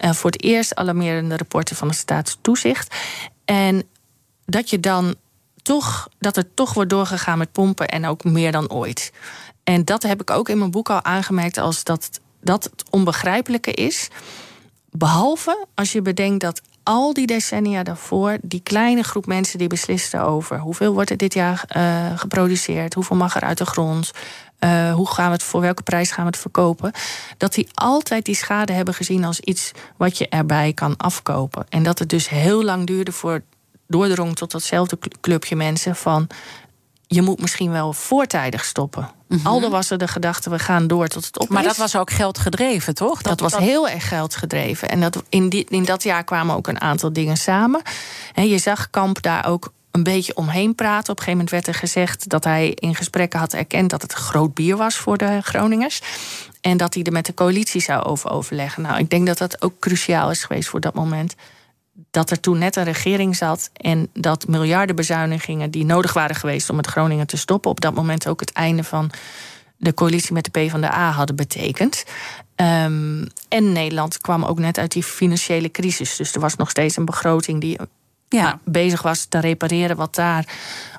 [0.02, 2.96] Uh, voor het eerst alarmerende rapporten van de staatstoezicht.
[3.46, 3.84] En
[4.46, 5.16] dat je dan
[5.62, 9.12] toch, dat er toch wordt doorgegaan met pompen en ook meer dan ooit.
[9.64, 13.72] En dat heb ik ook in mijn boek al aangemerkt als dat dat het onbegrijpelijke
[13.72, 14.08] is.
[14.92, 20.22] Behalve als je bedenkt dat al die decennia daarvoor, die kleine groep mensen die beslisten
[20.22, 24.12] over hoeveel wordt er dit jaar uh, geproduceerd, hoeveel mag er uit de grond,
[24.64, 26.92] uh, hoe gaan we het voor welke prijs gaan we het verkopen,
[27.38, 31.66] dat die altijd die schade hebben gezien als iets wat je erbij kan afkopen.
[31.70, 33.42] En dat het dus heel lang duurde voor
[33.88, 36.28] doordrong tot datzelfde clubje mensen van
[37.08, 39.10] je moet misschien wel voortijdig stoppen.
[39.28, 41.96] Mm Aldo was er de gedachte, we gaan door tot het op Maar dat was
[41.96, 43.22] ook geld gedreven, toch?
[43.22, 44.90] Dat, was heel erg geld gedreven.
[44.90, 47.82] En dat, in, die, in dat jaar kwamen ook een aantal dingen samen.
[48.34, 51.12] En je zag Kamp daar ook een beetje omheen praten.
[51.12, 54.14] Op een gegeven moment werd er gezegd dat hij in gesprekken had erkend dat het
[54.14, 56.02] groot bier was voor de Groningers.
[56.62, 58.82] En dat hij er met de coalitie zou over overleggen.
[58.82, 61.36] Nou, ik denk dat dat ook cruciaal is geweest voor dat moment.
[62.12, 66.78] Dat er toen net een regering zat en dat miljardenbezuinigingen die nodig waren geweest om
[66.78, 69.12] het Groningen te stoppen, op dat moment ook het einde van
[69.78, 72.04] de coalitie met de PvdA hadden betekend.
[72.56, 76.16] Um, en Nederland kwam ook net uit die financiële crisis.
[76.16, 77.78] Dus er was nog steeds een begroting die
[78.42, 78.60] ja.
[78.64, 80.46] bezig was te repareren wat daar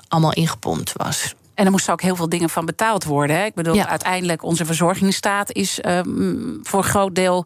[0.07, 1.35] allemaal ingepompt was.
[1.55, 3.35] En er moesten ook heel veel dingen van betaald worden.
[3.35, 3.45] Hè?
[3.45, 7.45] Ik bedoel, uiteindelijk onze verzorgingsstaat is um, voor een groot deel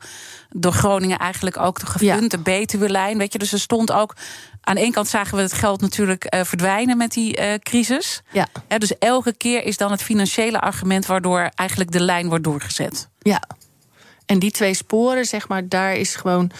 [0.50, 3.18] door Groningen eigenlijk ook de gefund, de Betuwe-lijn.
[3.18, 4.16] Weet je, dus er stond ook.
[4.62, 8.22] Aan de ene kant zagen we het geld natuurlijk uh, verdwijnen met die uh, crisis.
[8.32, 8.48] Ja.
[8.78, 13.10] dus elke keer is dan het financiële argument waardoor eigenlijk de lijn wordt doorgezet.
[13.20, 13.42] Ja.
[14.26, 16.52] En die twee sporen, zeg maar, daar is gewoon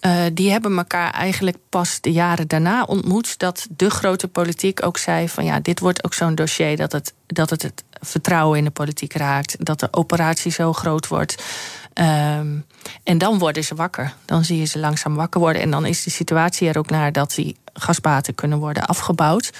[0.00, 3.38] uh, die hebben elkaar eigenlijk pas de jaren daarna ontmoet.
[3.38, 7.14] Dat de grote politiek ook zei: van ja, dit wordt ook zo'n dossier dat het,
[7.26, 9.64] dat het het vertrouwen in de politiek raakt.
[9.64, 11.44] Dat de operatie zo groot wordt.
[11.94, 12.64] Um,
[13.02, 14.14] en dan worden ze wakker.
[14.24, 15.62] Dan zie je ze langzaam wakker worden.
[15.62, 19.52] En dan is de situatie er ook naar dat die gasbaten kunnen worden afgebouwd.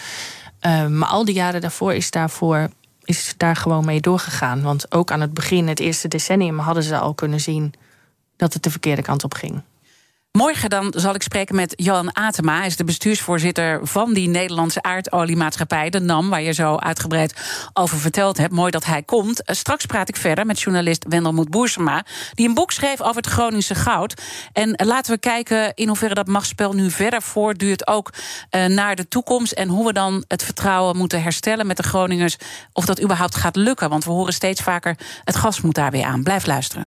[0.61, 2.69] Um, maar al die jaren daarvoor is daarvoor
[3.05, 4.63] is daar gewoon mee doorgegaan.
[4.63, 7.73] Want ook aan het begin, het eerste decennium, hadden ze al kunnen zien
[8.37, 9.63] dat het de verkeerde kant op ging.
[10.37, 12.57] Morgen dan zal ik spreken met Johan Atema.
[12.57, 17.35] Hij is de bestuursvoorzitter van die Nederlandse aardoliemaatschappij, de NAM, waar je zo uitgebreid
[17.73, 18.53] over verteld hebt.
[18.53, 19.43] Mooi dat hij komt.
[19.43, 23.27] Eh, straks praat ik verder met journalist Wendelmoet Boersema, die een boek schreef over het
[23.27, 24.23] Groningse goud.
[24.53, 28.13] En laten we kijken in hoeverre dat machtsspel nu verder voortduurt, ook
[28.51, 29.53] uh, naar de toekomst.
[29.53, 32.37] En hoe we dan het vertrouwen moeten herstellen met de Groningers.
[32.73, 33.89] Of dat überhaupt gaat lukken.
[33.89, 36.23] Want we horen steeds vaker: het gas moet daar weer aan.
[36.23, 36.96] Blijf luisteren.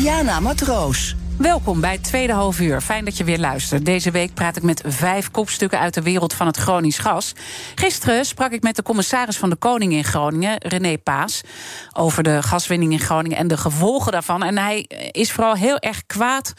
[0.00, 1.19] Diana Matroos.
[1.40, 2.80] Welkom bij het tweede half uur.
[2.80, 3.84] Fijn dat je weer luistert.
[3.84, 7.32] Deze week praat ik met vijf kopstukken uit de wereld van het Gronings gas.
[7.74, 11.40] Gisteren sprak ik met de commissaris van de Koning in Groningen, René Paas,
[11.92, 14.42] over de gaswinning in Groningen en de gevolgen daarvan.
[14.42, 16.52] En hij is vooral heel erg kwaad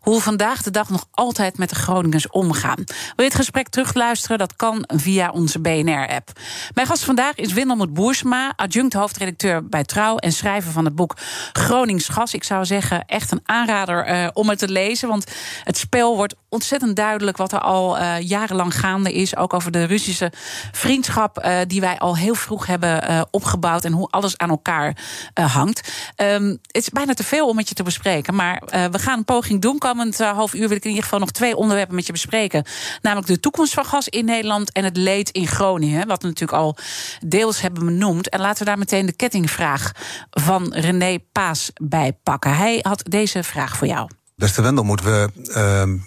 [0.00, 2.84] hoe vandaag de dag nog altijd met de Groningers omgaan.
[2.86, 4.38] Wil je het gesprek terugluisteren?
[4.38, 6.30] Dat kan via onze BNR-app.
[6.74, 11.16] Mijn gast vandaag is Windelmoet Boersma, adjunct hoofdredacteur bij Trouw en schrijver van het boek
[11.52, 12.34] Gronings Gas.
[12.34, 15.08] Ik zou zeggen, echt een aanrader uh, om het te lezen.
[15.08, 15.24] Want
[15.64, 19.36] het spel wordt ontzettend duidelijk wat er al uh, jarenlang gaande is.
[19.36, 20.32] Ook over de Russische
[20.72, 23.84] vriendschap uh, die wij al heel vroeg hebben opgebouwd.
[23.84, 24.96] En hoe alles aan elkaar
[25.34, 25.92] hangt.
[26.16, 28.34] Um, het is bijna te veel om met je te bespreken.
[28.34, 29.78] Maar we gaan een poging doen.
[29.78, 32.64] Komend half uur wil ik in ieder geval nog twee onderwerpen met je bespreken.
[33.02, 36.06] Namelijk de toekomst van gas in Nederland en het leed in Groningen.
[36.06, 36.76] Wat we natuurlijk al
[37.26, 38.28] deels hebben benoemd.
[38.28, 39.92] En laten we daar meteen de kettingvraag
[40.30, 42.56] van René Paas bij pakken.
[42.56, 44.17] Hij had deze vraag voor jou.
[44.38, 46.02] Beste Wendel, moeten we uh,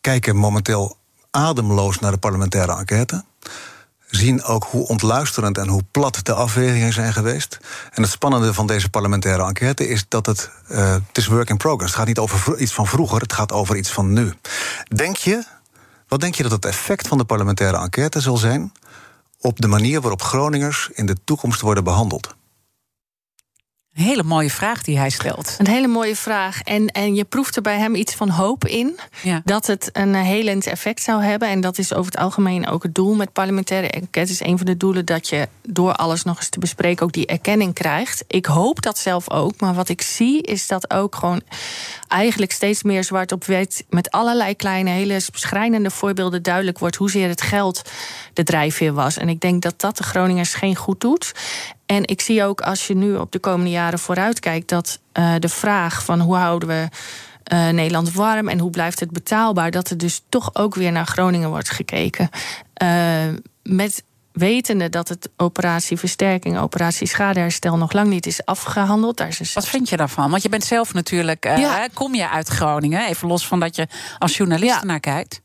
[0.00, 0.96] kijken momenteel
[1.30, 3.24] ademloos naar de parlementaire enquête.
[4.06, 7.58] Zien ook hoe ontluisterend en hoe plat de afwegingen zijn geweest.
[7.90, 10.50] En het spannende van deze parlementaire enquête is dat het.
[10.70, 11.90] Uh, het is work in progress.
[11.90, 14.32] Het gaat niet over iets van vroeger, het gaat over iets van nu.
[14.94, 15.44] Denk je,
[16.08, 18.72] wat denk je dat het effect van de parlementaire enquête zal zijn
[19.40, 22.34] op de manier waarop Groningers in de toekomst worden behandeld?
[23.94, 25.54] Een hele mooie vraag die hij stelt.
[25.58, 26.60] Een hele mooie vraag.
[26.62, 28.98] En, en je proeft er bij hem iets van hoop in.
[29.22, 29.40] Ja.
[29.44, 31.48] Dat het een helend effect zou hebben.
[31.48, 34.30] En dat is over het algemeen ook het doel met parlementaire enquête.
[34.30, 37.26] is een van de doelen dat je door alles nog eens te bespreken ook die
[37.26, 38.24] erkenning krijgt.
[38.26, 39.60] Ik hoop dat zelf ook.
[39.60, 41.42] Maar wat ik zie is dat ook gewoon
[42.08, 43.84] eigenlijk steeds meer zwart op wit.
[43.88, 47.82] met allerlei kleine, hele schrijnende voorbeelden duidelijk wordt hoezeer het geld
[48.32, 49.16] de drijfveer was.
[49.16, 51.32] En ik denk dat dat de Groningers geen goed doet.
[51.86, 55.48] En ik zie ook als je nu op de komende jaren vooruitkijkt, dat uh, de
[55.48, 56.88] vraag van hoe houden we
[57.52, 61.06] uh, Nederland warm en hoe blijft het betaalbaar, dat er dus toch ook weer naar
[61.06, 62.28] Groningen wordt gekeken.
[62.82, 62.88] Uh,
[63.62, 69.16] met wetende dat het operatie versterking, operatie schadeherstel nog lang niet is afgehandeld.
[69.16, 69.46] Daar is een...
[69.54, 70.30] Wat vind je daarvan?
[70.30, 71.88] Want je bent zelf natuurlijk, ja.
[71.92, 73.86] kom je uit Groningen, even los van dat je
[74.18, 74.84] als journalist ja.
[74.84, 75.42] naar kijkt.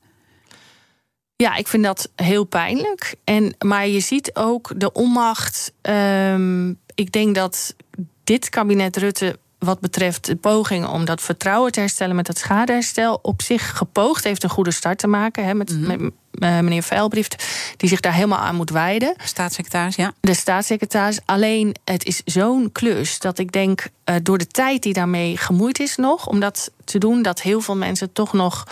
[1.43, 3.15] Ja, ik vind dat heel pijnlijk.
[3.23, 5.73] En, maar je ziet ook de onmacht.
[5.81, 7.75] Um, ik denk dat
[8.23, 13.19] dit kabinet Rutte wat betreft de pogingen om dat vertrouwen te herstellen met het schadeherstel,
[13.21, 15.45] op zich gepoogd heeft een goede start te maken.
[15.45, 16.01] Hè, met, mm -hmm.
[16.33, 17.27] met uh, meneer Veilbrief,
[17.77, 19.13] die zich daar helemaal aan moet wijden.
[19.23, 20.13] Staatssecretaris, ja.
[20.19, 21.19] De staatssecretaris.
[21.25, 25.79] Alleen het is zo'n klus dat ik denk, uh, door de tijd die daarmee gemoeid
[25.79, 28.63] is nog, om dat te doen, dat heel veel mensen toch nog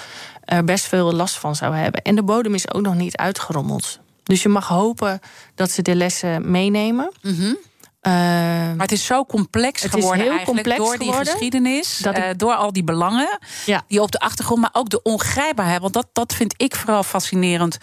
[0.47, 2.01] er best veel last van zouden hebben.
[2.01, 3.99] En de bodem is ook nog niet uitgerommeld.
[4.23, 5.19] Dus je mag hopen
[5.55, 7.11] dat ze de lessen meenemen.
[7.21, 7.57] Mm -hmm.
[8.01, 11.97] Uh, maar het is zo complex het geworden is heel eigenlijk complex door die geschiedenis,
[11.97, 13.83] dat ik- uh, door al die belangen Ja.
[13.87, 15.81] die op de achtergrond, maar ook de ongrijpbaarheid.
[15.81, 17.77] Want dat, dat vind ik vooral fascinerend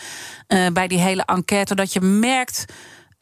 [0.48, 1.74] uh, bij die hele enquête.
[1.74, 2.64] Dat je merkt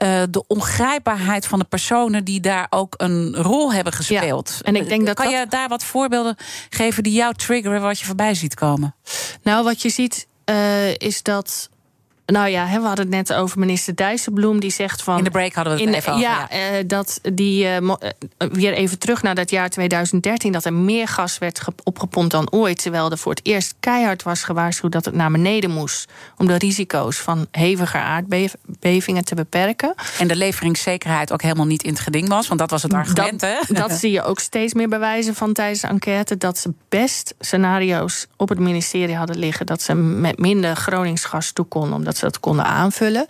[0.03, 4.59] uh, de ongrijpbaarheid van de personen die daar ook een rol hebben gespeeld.
[4.63, 6.37] en ik denk dat kan dat- je daar wat voorbeelden
[6.71, 8.95] geven die jou triggeren wat je voorbij ziet komen?
[9.43, 11.71] Nou, wat je ziet uh, is dat.
[12.27, 14.61] Nou ja, we hadden het net over minister Dijsselbloem.
[14.61, 15.19] Die zegt van.
[15.19, 17.65] In de break hadden we het in- even over, Ja, eh, dat die.
[17.65, 17.93] eh, eh,
[18.53, 20.53] weer even terug naar dat jaar 2013.
[20.53, 22.83] Dat er meer gas werd ge- opgepompt dan ooit.
[22.83, 26.11] Terwijl er voor het eerst keihard was gewaarschuwd dat het naar beneden moest.
[26.37, 29.95] Om de risico's van heviger aardbevingen te beperken.
[30.19, 33.41] En de leveringszekerheid ook helemaal niet in het geding was, want dat was het argument,
[33.41, 33.75] dat, hè?
[33.75, 36.37] dat zie je ook steeds meer bewijzen van tijdens de enquête.
[36.37, 39.67] Dat ze best scenario's op het ministerie hadden liggen.
[39.67, 43.27] Dat ze met minder Groningsgas toe konden, omdat ze dat konden aanvullen.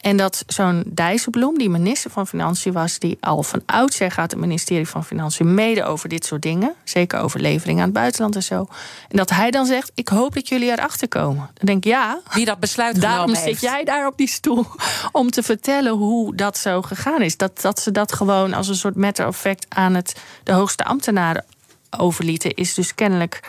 [0.00, 4.40] En dat zo'n Dijsselbloem, die minister van Financiën was, die al van oudsher gaat het
[4.40, 6.74] ministerie van Financiën mede over dit soort dingen.
[6.84, 8.66] Zeker over leveringen aan het buitenland en zo.
[9.08, 11.50] En dat hij dan zegt: Ik hoop dat jullie erachter komen.
[11.54, 12.20] Dan denk ik ja.
[12.32, 13.60] Wie dat besluit Daarom genomen zit heeft.
[13.60, 14.66] jij daar op die stoel
[15.12, 17.36] om te vertellen hoe dat zo gegaan is.
[17.36, 20.84] Dat, dat ze dat gewoon als een soort matter of fact aan het, de hoogste
[20.84, 21.44] ambtenaren
[21.98, 23.40] overlieten, is dus kennelijk.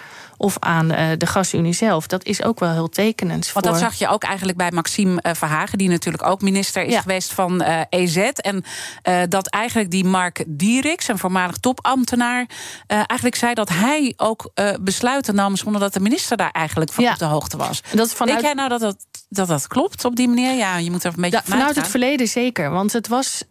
[0.42, 2.08] Of aan eh, de gasunie zelf.
[2.08, 3.52] Dat is ook wel heel tekenend.
[3.52, 3.74] Want voor...
[3.74, 7.02] dat zag je ook eigenlijk bij Maxime eh, Verhagen, die natuurlijk ook minister is Ja.
[7.02, 8.18] geweest van eh, EZ.
[8.18, 8.64] En
[9.30, 12.46] dat eigenlijk die Mark Dieriks, een voormalig topambtenaar,
[12.88, 14.52] eigenlijk zei dat hij ook
[14.82, 17.12] besluiten nam zonder dat de minister daar eigenlijk van Ja.
[17.12, 17.82] op de hoogte was.
[17.94, 18.96] Dat vanuit- Denk jij nou dat dat,
[19.30, 20.54] dat dat klopt op die manier?
[20.58, 22.70] Ja, je moet er een beetje Ja, vanuit vanuit het verleden zeker.
[22.72, 23.44] Want het was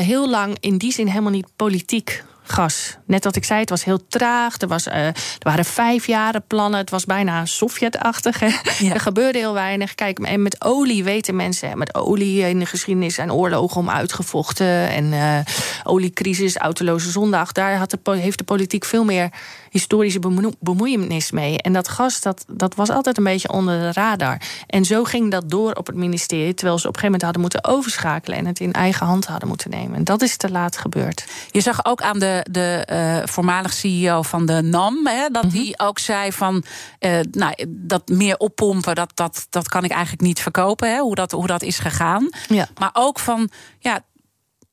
[0.00, 2.96] heel lang in die zin helemaal niet politiek gas.
[3.06, 4.60] Net wat ik zei, het was heel traag.
[4.60, 6.80] Er, was, eh, er waren vijfjarenplannen.
[6.80, 8.40] Het was bijna Sovjet-achtig.
[8.78, 8.92] Ja.
[8.92, 9.94] Er gebeurde heel weinig.
[9.94, 11.78] Kijk, en met olie weten mensen...
[11.78, 14.88] met olie in de geschiedenis zijn oorlogen om uitgevochten...
[14.88, 15.38] en eh,
[15.84, 17.52] oliecrisis, autoloze zondag.
[17.52, 19.30] Daar had de, heeft de politiek veel meer
[19.76, 21.58] historische bemo- bemoeienis mee.
[21.62, 24.40] En dat gas, dat, dat was altijd een beetje onder de radar.
[24.66, 26.54] En zo ging dat door op het ministerie...
[26.54, 28.38] terwijl ze op een gegeven moment hadden moeten overschakelen...
[28.38, 29.96] en het in eigen hand hadden moeten nemen.
[29.96, 31.24] En dat is te laat gebeurd.
[31.50, 35.06] Je zag ook aan de, de eh, voormalig CEO van de NAM...
[35.06, 35.54] Hè, dat Mhm.
[35.56, 36.64] hij ook zei van...
[36.98, 40.90] eh, nou, dat meer oppompen, dat, dat, dat kan ik eigenlijk niet verkopen.
[40.90, 42.28] Hè, hoe, dat, hoe dat is gegaan.
[42.48, 42.68] Ja.
[42.78, 43.50] Maar ook van...
[43.78, 44.00] ja.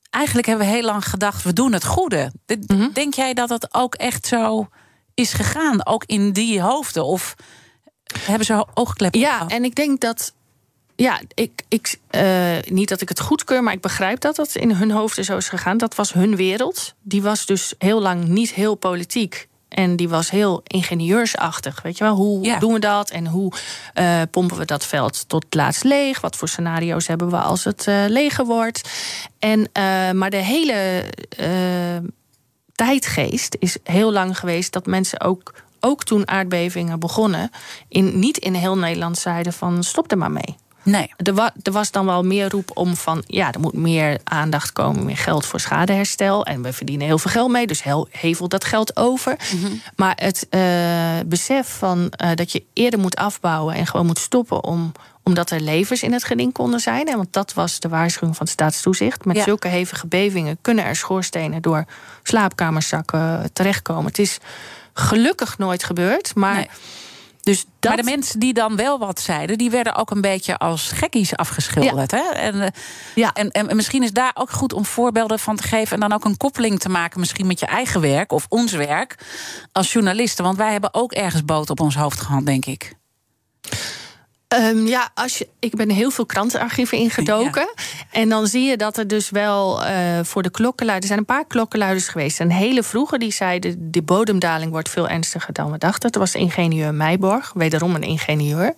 [0.09, 2.31] Eigenlijk hebben we heel lang gedacht, we doen het goede.
[2.45, 2.87] De- Mhm.
[2.93, 4.67] Denk jij dat dat ook echt zo
[5.13, 5.85] is gegaan?
[5.85, 7.05] Ook in die hoofden?
[7.05, 7.35] Of
[8.19, 10.33] hebben ze oogkleppen Ja, en ik denk dat.
[10.95, 14.71] Ja, ik, ik, eh, niet dat ik het goedkeur, maar ik begrijp dat dat in
[14.71, 15.77] hun hoofden zo is gegaan.
[15.77, 16.93] Dat was hun wereld.
[17.01, 19.47] Die was dus heel lang niet heel politiek.
[19.69, 21.81] En die was heel ingenieursachtig.
[21.81, 22.59] Weet je wel, hoe Ja.
[22.59, 23.09] doen we dat?
[23.09, 23.51] En hoe
[23.93, 26.21] eh, pompen we dat veld tot laatst leeg?
[26.21, 28.89] Wat voor scenario's hebben we als het eh, leger wordt?
[29.39, 29.69] En,
[30.17, 31.03] maar de hele
[32.85, 37.51] tijdgeest is heel lang geweest dat mensen ook, ook toen aardbevingen begonnen,
[37.87, 40.55] in, niet in heel Nederland zeiden van stop er maar mee.
[40.83, 41.11] Nee.
[41.17, 44.71] Er, wa- er was dan wel meer roep om van ja, er moet meer aandacht
[44.71, 46.45] komen, meer geld voor schadeherstel.
[46.45, 49.37] En we verdienen heel veel geld mee, dus hel- hevel dat geld over.
[49.95, 50.61] Maar het eh,
[51.25, 54.91] besef van eh, dat je eerder moet afbouwen en gewoon moet stoppen om
[55.23, 57.07] omdat er levers in het geding konden zijn.
[57.07, 59.25] En want dat was de waarschuwing van het staatstoezicht.
[59.25, 61.85] Met zulke hevige bevingen kunnen er schoorstenen door
[62.23, 64.05] slaapkamerzakken terechtkomen.
[64.05, 64.37] Het is
[64.93, 66.67] gelukkig nooit gebeurd, maar.
[67.41, 67.95] Dus dat...
[67.95, 71.35] Maar de mensen die dan wel wat zeiden, die werden ook een beetje als gekkies
[71.35, 72.11] afgeschilderd.
[72.11, 72.29] Hè?
[72.33, 72.67] En, eh,
[73.15, 73.33] ja.
[73.33, 75.93] En, en, misschien is daar ook goed om voorbeelden van te geven.
[75.93, 79.15] En dan ook een koppeling te maken, misschien met je eigen werk of ons werk
[79.71, 80.43] als journalisten.
[80.43, 82.93] Want wij hebben ook ergens boot op ons hoofd gehad, denk ik.
[84.53, 87.73] Um, ja, als je, ik ben heel veel krantenarchieven ingedoken.
[88.11, 89.89] En dan zie je dat er dus wel uh,
[90.23, 91.11] voor de klokkenluiders...
[91.11, 92.39] er zijn een paar klokkenluiders geweest.
[92.39, 93.91] Een hele vroege die zeiden...
[93.91, 96.11] de bodemdaling wordt veel ernstiger dan we dachten.
[96.11, 98.73] Dat was ingenieur Meijborg, wederom een ingenieur.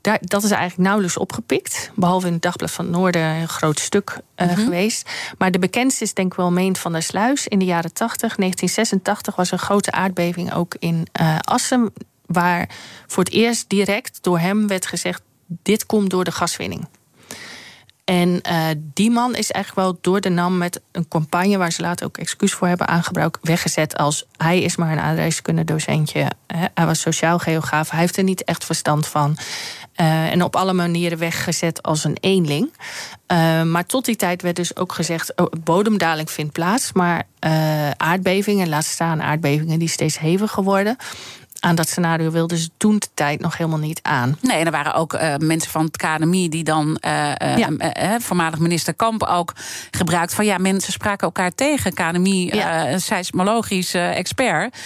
[0.00, 1.90] Daar, dat is eigenlijk nauwelijks opgepikt.
[1.94, 4.64] Behalve in het Dagblad van het Noorden een groot stuk uh, mm -hmm.
[4.64, 5.10] geweest.
[5.38, 7.46] Maar de bekendste is denk ik wel Meent van der Sluis.
[7.46, 11.92] In de jaren 80, 1986, was er een grote aardbeving ook in uh, Assen
[12.28, 12.68] waar
[13.06, 16.88] voor het eerst direct door hem werd gezegd: dit komt door de gaswinning.
[18.08, 21.82] En uh, die man is eigenlijk wel door de NAM met een campagne waar ze
[21.82, 26.30] later ook excuus voor hebben aangebruikt, weggezet als hij is maar een aardrijkskunde docentje.
[26.74, 29.36] Hij was sociaal geograaf, hij heeft er niet echt verstand van.
[30.00, 32.72] Uh, en op alle manieren weggezet als een eenling.
[33.32, 36.92] Uh, maar tot die tijd werd dus ook gezegd: oh, bodemdaling vindt plaats.
[36.92, 37.26] Maar
[37.96, 40.96] aardbevingen, laat staan aardbevingen die steeds heviger worden
[41.60, 44.36] aan dat scenario wilden ze toen de tijd nog helemaal niet aan.
[44.40, 47.70] Nee, en er waren ook uh, mensen van het KNMI die dan, uh, ja.
[48.20, 49.52] voormalig minister Kamp ook
[49.90, 51.94] gebruikt van ja, mensen spraken elkaar tegen.
[51.94, 52.90] KNMI, ja.
[52.90, 54.76] een seismologisch expert.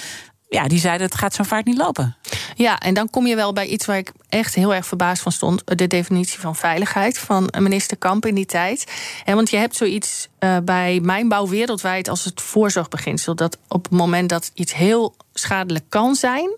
[0.52, 2.16] Ja, die zeiden het gaat zo vaart niet lopen.
[2.54, 5.32] Ja, en dan kom je wel bij iets waar ik echt heel erg verbaasd van
[5.32, 5.62] stond.
[5.64, 8.92] De definitie van veiligheid van minister Kamp in die tijd.
[9.24, 13.34] En want je hebt zoiets uh, bij mijnbouw wereldwijd als het voorzorgbeginsel.
[13.34, 16.56] Dat op het moment dat iets heel schadelijk kan zijn,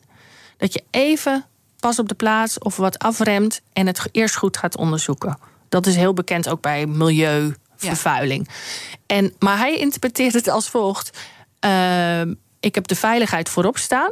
[0.57, 1.45] dat je even
[1.81, 5.39] pas op de plaats of wat afremt en het eerst goed gaat onderzoeken.
[5.69, 8.49] Dat is heel bekend ook bij milieuvervuiling.
[8.49, 8.55] Ja.
[9.07, 11.19] En, maar hij interpreteert het als volgt.
[11.65, 12.21] Uh,
[12.65, 14.11] ik heb de veiligheid voorop staan.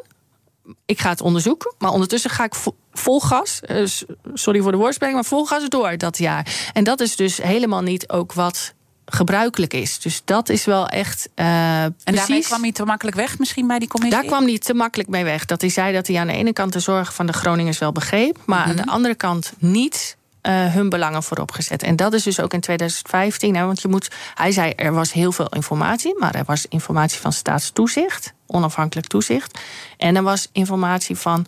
[0.87, 1.75] Ik ga het onderzoeken.
[1.79, 2.55] Maar ondertussen ga ik
[2.93, 3.61] vol gas.
[3.71, 3.87] Uh,
[4.35, 6.71] sorry voor de woordspeling, maar vol gas door dat jaar.
[6.73, 9.99] En dat is dus helemaal niet ook wat gebruikelijk is.
[9.99, 11.29] Dus dat is wel echt.
[11.37, 12.19] Uh, en precies...
[12.27, 14.21] daarmee kwam hij te makkelijk weg, misschien bij die commissie?
[14.21, 15.45] Daar kwam hij te makkelijk mee weg.
[15.45, 17.93] Dat hij zei dat hij aan de ene kant de zorgen van de Groningers wel
[17.93, 18.79] begreep, maar mm -hmm.
[18.79, 20.17] aan de andere kant niet.
[20.49, 21.83] Uh, hun belangen voorop gezet.
[21.83, 23.57] En dat is dus ook in 2015.
[23.57, 27.21] Hè, want je moet, hij zei er was heel veel informatie, maar er was informatie
[27.21, 29.59] van staatstoezicht, onafhankelijk toezicht.
[29.97, 31.47] En er was informatie van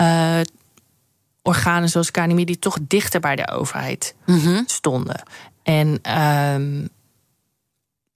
[0.00, 0.40] uh,
[1.42, 4.62] organen zoals KNMI die toch dichter bij de overheid mm -hmm.
[4.66, 5.22] stonden.
[5.62, 6.18] En
[6.54, 6.88] um,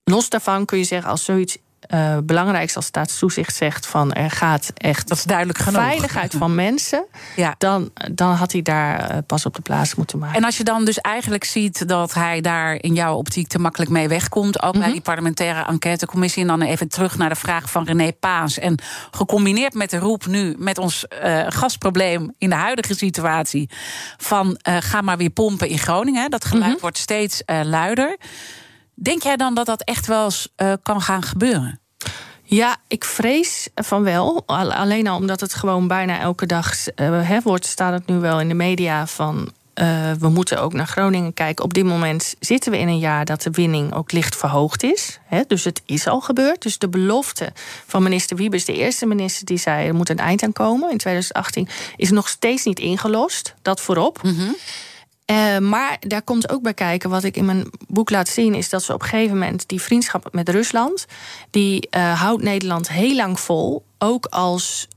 [0.04, 1.58] los daarvan kun je zeggen, als zoiets
[1.94, 5.82] uh, belangrijkste als staatstoezicht zegt van er gaat echt dat is duidelijk genoeg.
[5.82, 7.54] veiligheid van mensen, ja.
[7.58, 10.36] dan, dan had hij daar uh, pas op de plaats moeten maken.
[10.36, 13.90] En als je dan dus eigenlijk ziet dat hij daar in jouw optiek te makkelijk
[13.90, 14.80] mee wegkomt, ook mm -hmm.
[14.80, 18.58] bij die parlementaire enquêtecommissie, en dan even terug naar de vraag van René Paas.
[18.58, 18.78] En
[19.10, 23.70] gecombineerd met de roep nu met ons uh, gasprobleem in de huidige situatie
[24.16, 26.30] van ga maar weer pompen in Groningen.
[26.30, 26.80] Dat geluid mm -hmm.
[26.80, 28.16] wordt steeds luider.
[29.02, 31.79] Denk jij dan dat dat echt wel eens uh, kan gaan gebeuren?
[32.50, 34.42] Ja, ik vrees van wel.
[34.46, 38.48] Alleen al omdat het gewoon bijna elke dag uh, wordt, staat het nu wel in
[38.48, 39.52] de media van.
[39.74, 41.64] Uh, we moeten ook naar Groningen kijken.
[41.64, 45.18] Op dit moment zitten we in een jaar dat de winning ook licht verhoogd is.
[45.46, 46.62] Dus het is al gebeurd.
[46.62, 47.52] Dus de belofte
[47.86, 50.98] van minister Wiebes, de eerste minister die zei er moet een eind aan komen in
[50.98, 53.54] 2018, is nog steeds niet ingelost.
[53.62, 54.22] Dat voorop.
[54.22, 54.56] Mm.
[55.30, 58.68] Uh, maar daar komt ook bij kijken, wat ik in mijn boek laat zien, is
[58.68, 61.06] dat ze op een gegeven moment die vriendschap met Rusland,
[61.50, 63.84] die uh, houdt Nederland heel lang vol.
[63.98, 64.88] Ook als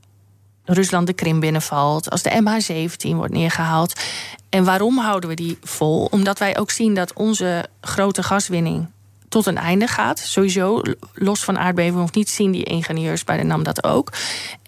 [0.64, 4.00] Rusland de Krim binnenvalt, als de MH17 wordt neergehaald.
[4.48, 6.04] En waarom houden we die vol?
[6.10, 8.86] Omdat wij ook zien dat onze grote gaswinning
[9.34, 10.18] tot een einde gaat.
[10.18, 10.82] Sowieso,
[11.14, 14.12] los van aardbeving of niet, zien die ingenieurs bij de NAM dat ook.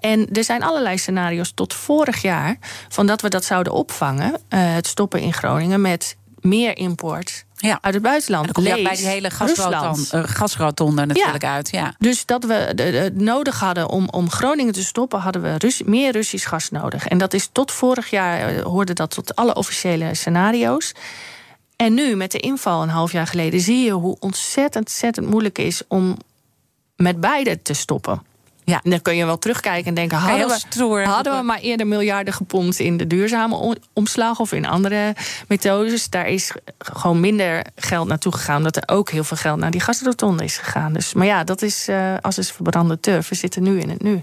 [0.00, 4.38] En er zijn allerlei scenario's tot vorig jaar van dat we dat zouden opvangen, uh,
[4.48, 7.78] het stoppen in Groningen met meer import ja.
[7.80, 8.52] uit het buitenland.
[8.52, 11.54] Komt bij die hele gasrotonde, uh, gasrotonde natuurlijk ja.
[11.54, 11.70] uit.
[11.70, 11.94] Ja.
[11.98, 16.12] Dus dat we het nodig hadden om, om Groningen te stoppen, hadden we Rus meer
[16.12, 17.06] Russisch gas nodig.
[17.06, 20.92] En dat is tot vorig jaar uh, hoorde dat tot alle officiële scenario's.
[21.76, 25.58] En nu, met de inval een half jaar geleden, zie je hoe ontzettend, ontzettend moeilijk
[25.58, 26.16] is om
[26.96, 28.22] met beide te stoppen.
[28.64, 28.80] Ja.
[28.82, 32.34] En dan kun je wel terugkijken en denken: hadden, we, hadden we maar eerder miljarden
[32.34, 35.14] gepompt in de duurzame omslag of in andere
[35.48, 36.10] methodes.
[36.10, 39.80] Daar is gewoon minder geld naartoe gegaan, omdat er ook heel veel geld naar die
[39.80, 40.92] gasrotonde is gegaan.
[40.92, 43.28] Dus, maar ja, dat is uh, als is verbrande turf.
[43.28, 44.22] We zitten nu in het nu.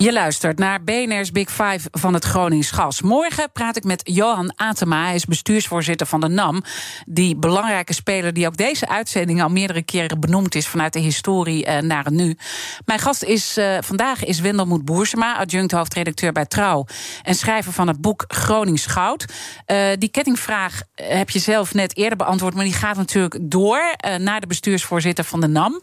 [0.00, 3.02] Je luistert naar BNR's Big Five van het Gronings Gas.
[3.02, 5.04] Morgen praat ik met Johan Atema.
[5.04, 6.62] Hij is bestuursvoorzitter van de NAM.
[7.06, 11.66] Die belangrijke speler die ook deze uitzending al meerdere keren benoemd is vanuit de historie
[11.66, 12.36] uh, naar het nu.
[12.84, 16.86] Mijn gast is uh, vandaag is Wendelmoed Boersema, adjunct hoofdredacteur bij Trouw
[17.22, 19.24] en schrijver van het boek Gronings Goud.
[19.66, 24.40] Uh, die kettingvraag heb je zelf net eerder beantwoord, maar die gaat natuurlijk door naar
[24.40, 25.82] de bestuursvoorzitter van de NAM.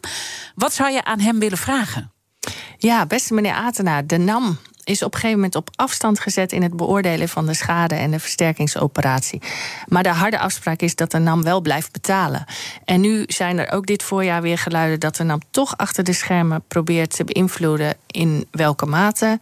[0.54, 2.17] Wat zou je aan hem willen vragen?
[2.78, 6.62] Ja, beste meneer Atena, de NAM is op een gegeven moment op afstand gezet in
[6.62, 9.42] het beoordelen van de schade en de versterkingsoperatie.
[9.86, 12.44] Maar de harde afspraak is dat de NAM wel blijft betalen.
[12.84, 16.12] En nu zijn er ook dit voorjaar weer geluiden dat de NAM toch achter de
[16.12, 19.38] schermen probeert te beïnvloeden in welke mate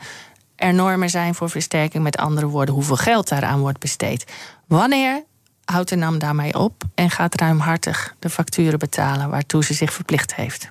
[0.56, 2.02] er normen zijn voor versterking.
[2.02, 4.24] Met andere woorden, hoeveel geld daaraan wordt besteed.
[4.66, 5.22] Wanneer
[5.64, 10.34] houdt de NAM daarmee op en gaat ruimhartig de facturen betalen waartoe ze zich verplicht
[10.34, 10.70] heeft?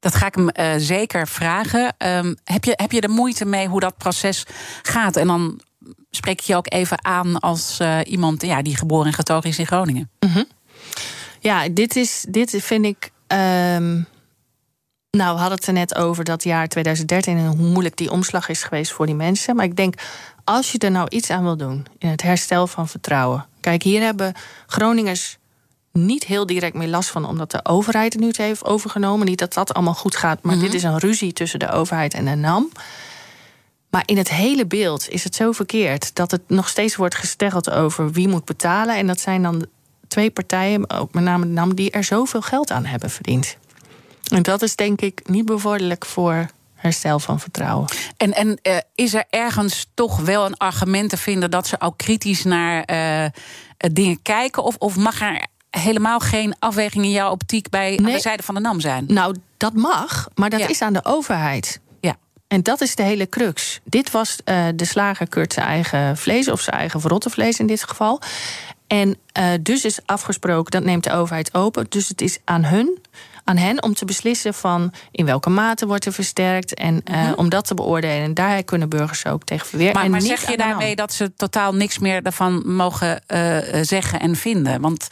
[0.00, 1.94] Dat ga ik hem uh, zeker vragen.
[1.98, 4.46] Um, heb, je, heb je er moeite mee hoe dat proces
[4.82, 5.16] gaat?
[5.16, 5.60] En dan
[6.10, 9.58] spreek ik je ook even aan als uh, iemand ja, die geboren en getogen is
[9.58, 10.10] in Groningen.
[10.18, 10.46] -hmm.
[11.40, 13.10] Ja, dit, is, dit vind ik.
[13.32, 14.06] Um,
[15.10, 18.48] nou, we hadden het er net over dat jaar 2013 en hoe moeilijk die omslag
[18.48, 19.56] is geweest voor die mensen.
[19.56, 19.94] Maar ik denk,
[20.44, 23.46] als je er nou iets aan wil doen in het herstel van vertrouwen.
[23.60, 24.32] Kijk, hier hebben
[24.66, 25.37] Groningers
[26.04, 29.26] niet heel direct meer last van, omdat de overheid het nu heeft overgenomen.
[29.26, 30.70] Niet dat dat allemaal goed gaat, maar mm -hmm.
[30.70, 32.70] dit is een ruzie tussen de overheid en de NAM.
[33.90, 37.70] Maar in het hele beeld is het zo verkeerd dat het nog steeds wordt gesteggeld
[37.70, 38.96] over wie moet betalen.
[38.96, 39.66] En dat zijn dan
[40.08, 43.56] twee partijen, ook met name de NAM, die er zoveel geld aan hebben verdiend.
[44.28, 47.88] En dat is denk ik niet bevorderlijk voor herstel van vertrouwen.
[48.16, 51.96] En, en uh, is er ergens toch wel een argument te vinden dat ze ook
[51.96, 53.30] kritisch naar uh,
[53.92, 54.62] dingen kijken?
[54.62, 58.06] Of, of mag er helemaal geen afweging in jouw optiek bij nee.
[58.06, 59.04] aan de zijde van de NAM zijn?
[59.08, 60.68] Nou, dat mag, maar dat ja.
[60.68, 61.80] is aan de overheid.
[62.00, 62.16] Ja.
[62.48, 63.80] En dat is de hele crux.
[63.84, 67.66] Dit was uh, de slager keurt zijn eigen vlees of zijn eigen verrotte vlees in
[67.66, 68.20] dit geval.
[68.86, 71.86] En uh, dus is afgesproken, dat neemt de overheid open.
[71.88, 72.98] Dus het is aan hun,
[73.44, 77.34] aan hen om te beslissen van in welke mate wordt er versterkt en uh, mm-hmm.
[77.34, 78.24] om dat te beoordelen.
[78.24, 79.92] En daar kunnen burgers ook tegen verweer.
[79.92, 84.20] Maar, en maar zeg je daarmee dat ze totaal niks meer daarvan mogen uh, zeggen
[84.20, 84.80] en vinden?
[84.80, 85.08] Want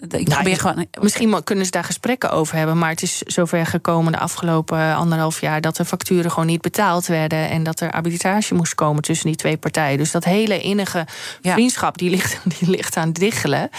[0.00, 0.86] ik Nou, probeer je- gewoon.
[1.00, 2.78] Misschien kunnen ze daar gesprekken over hebben.
[2.78, 7.06] Maar het is zover gekomen de afgelopen anderhalf jaar dat de facturen gewoon niet betaald
[7.06, 7.48] werden.
[7.48, 9.98] En dat er arbitrage moest komen tussen die twee partijen.
[9.98, 11.06] Dus dat hele innige
[11.40, 11.52] Ja.
[11.52, 13.70] vriendschap die ligt, die ligt aan het diggelen.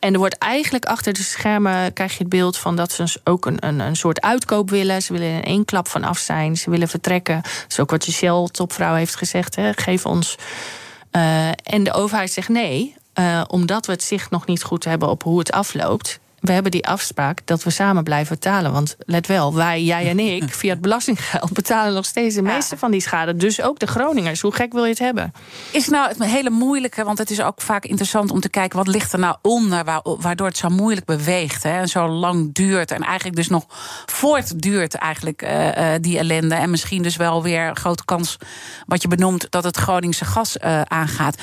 [0.00, 3.46] En er wordt eigenlijk achter de schermen krijg je het beeld van dat ze ook
[3.46, 5.02] een, een, een soort uitkoop willen.
[5.02, 6.56] Ze willen in één klap van af zijn.
[6.56, 7.40] Ze willen vertrekken.
[7.42, 9.56] Dat is ook wat de Shell-topvrouw heeft gezegd.
[9.56, 9.72] Hè.
[9.72, 10.36] Geef ons.
[11.10, 12.94] eh, en de overheid zegt nee.
[13.14, 16.18] Eh, omdat we het zicht nog niet goed hebben op hoe het afloopt.
[16.40, 18.72] We hebben die afspraak dat we samen blijven betalen.
[18.72, 22.52] Want let wel, wij, jij en ik, via het belastinggeld betalen nog steeds de Ja.
[22.54, 23.36] meeste van die schade.
[23.36, 24.40] Dus ook de Groningers.
[24.40, 25.32] Hoe gek wil je het hebben?
[25.70, 28.86] Is nou het hele moeilijke, want het is ook vaak interessant om te kijken wat
[28.86, 32.90] ligt er nou onder, wa- waardoor het zo moeilijk beweegt hè, en zo lang duurt
[32.90, 33.64] en eigenlijk dus nog
[34.06, 38.36] voortduurt eigenlijk eh, eh, die ellende en misschien dus wel weer een grote kans
[38.86, 41.36] wat je benoemt dat het Groningse gas aangaat.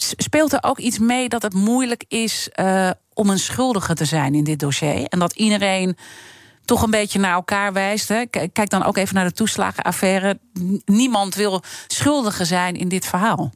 [0.00, 4.34] Speelt er ook iets mee dat het moeilijk is eh, om een schuldige te zijn
[4.34, 5.96] in dit dossier en dat iedereen
[6.64, 8.08] toch een beetje naar elkaar wijst.
[8.08, 8.26] Hè?
[8.26, 10.38] Kijk dan ook even naar de toeslagenaffaire.
[10.84, 13.52] Niemand wil schuldige zijn in dit verhaal.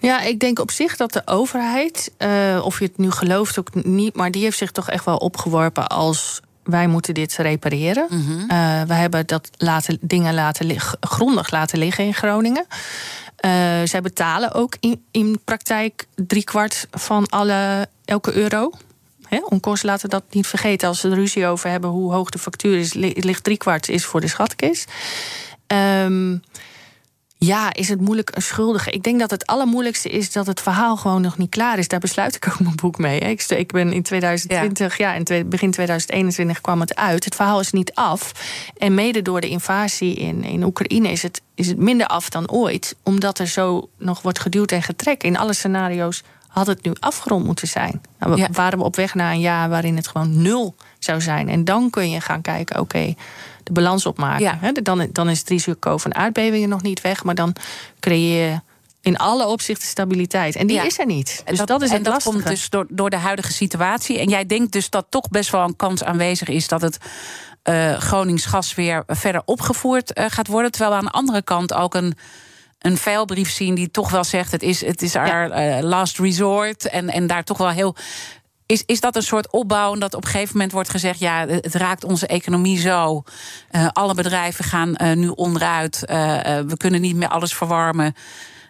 [0.00, 3.84] Ja, ik denk op zich dat de overheid, eh, of je het nu gelooft ook
[3.84, 8.06] niet, maar die heeft zich toch echt wel opgeworpen als wij moeten dit repareren.
[8.48, 12.66] Eh, we hebben dat laten, dingen laten grondig laten liggen in Groningen.
[13.36, 13.50] Eh,
[13.84, 18.70] zij betalen ook in, in praktijk driekwart van alle, elke euro.
[19.28, 19.38] Hè?
[19.48, 20.88] Onkos laten we dat niet vergeten.
[20.88, 24.04] Als ze er ruzie over hebben hoe hoog de factuur is, li- ligt driekwart is
[24.04, 24.90] voor de schatkist.
[25.66, 26.36] Ehm,
[27.44, 28.90] ja, is het moeilijk een schuldige?
[28.90, 31.88] Ik denk dat het allermoeilijkste is dat het verhaal gewoon nog niet klaar is.
[31.88, 33.18] Daar besluit ik ook mijn boek mee.
[33.20, 33.56] hè.
[33.56, 37.24] Ik, ben in 2020, ja, in begin 2021 kwam het uit.
[37.24, 38.32] Het verhaal is niet af.
[38.78, 42.50] En mede door de invasie in, in Oekraïne is het, is het minder af dan
[42.50, 42.96] ooit.
[43.02, 45.22] Omdat er zo nog wordt geduwd en getrekt.
[45.22, 48.00] In alle scenario's had het nu afgerond moeten zijn.
[48.18, 48.48] Nou, we Ja.
[48.52, 51.48] waren we op weg naar een jaar waarin het gewoon nul zou zijn.
[51.48, 53.14] En dan kun je gaan kijken, oké,
[53.64, 54.58] de balans opmaken.
[54.62, 54.72] Ja.
[54.82, 57.54] Dan, dan is het risico van aardbevingen nog niet weg, maar dan
[58.00, 58.60] creëer je
[59.00, 60.56] in alle opzichten stabiliteit.
[60.56, 60.82] En die Ja.
[60.82, 61.42] is er niet.
[61.44, 62.34] En Dus dat, is het en dat lastige.
[62.36, 64.18] komt dus door, door de huidige situatie.
[64.18, 66.98] En jij denkt dus dat toch best wel een kans aanwezig is dat het
[67.98, 70.70] Gronings gas weer verder opgevoerd eh, gaat worden.
[70.70, 72.14] Terwijl we aan de andere kant ook een,
[72.78, 76.88] een veilbrief zien die toch wel zegt: het is, het is our eh, last resort.
[76.88, 77.94] En, en daar toch wel heel.
[78.74, 81.74] Is, is dat een soort opbouw dat op een gegeven moment wordt gezegd: ja, het
[81.74, 83.22] raakt onze economie zo.
[83.70, 86.04] Eh, alle bedrijven gaan eh, nu onderuit.
[86.04, 86.16] Eh,
[86.66, 88.14] we kunnen niet meer alles verwarmen.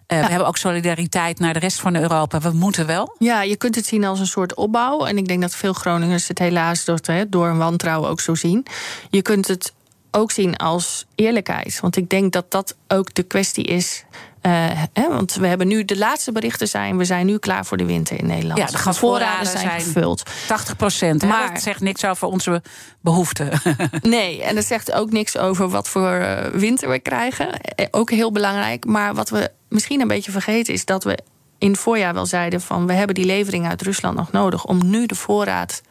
[0.07, 2.41] We hebben ook solidariteit naar de rest van Europa.
[2.41, 3.17] We moeten wel.
[3.19, 5.05] Ja, je kunt het zien als een soort opbouw.
[5.05, 8.35] En ik denk dat veel Groningers het helaas door, hè, door een wantrouwen ook zo
[8.35, 8.67] zien.
[9.11, 9.73] Je kunt het
[10.11, 11.81] ook zien als eerlijkheid.
[11.81, 14.05] Want ik denk dat dat ook de kwestie is.
[14.45, 14.53] Eh,
[14.93, 16.97] hè, want we hebben nu de laatste berichten zijn.
[16.97, 18.59] We zijn nu klaar voor de winter in Nederland.
[18.59, 20.23] Ja, de gasvoorraden zijn, zijn gevuld.
[20.47, 21.23] 80 procent.
[21.23, 22.63] Maar- Dat zegt niks over onze
[23.01, 23.51] behoeften.
[24.03, 27.61] Nee, en dat zegt ook niks over wat voor eh, winter we krijgen.
[27.61, 28.85] Eh, Ook heel belangrijk.
[28.85, 31.19] Maar wat we misschien een beetje vergeten is dat we
[31.59, 34.87] in het voorjaar wel zeiden van we hebben die levering uit Rusland nog nodig om
[34.91, 35.83] nu de voorraad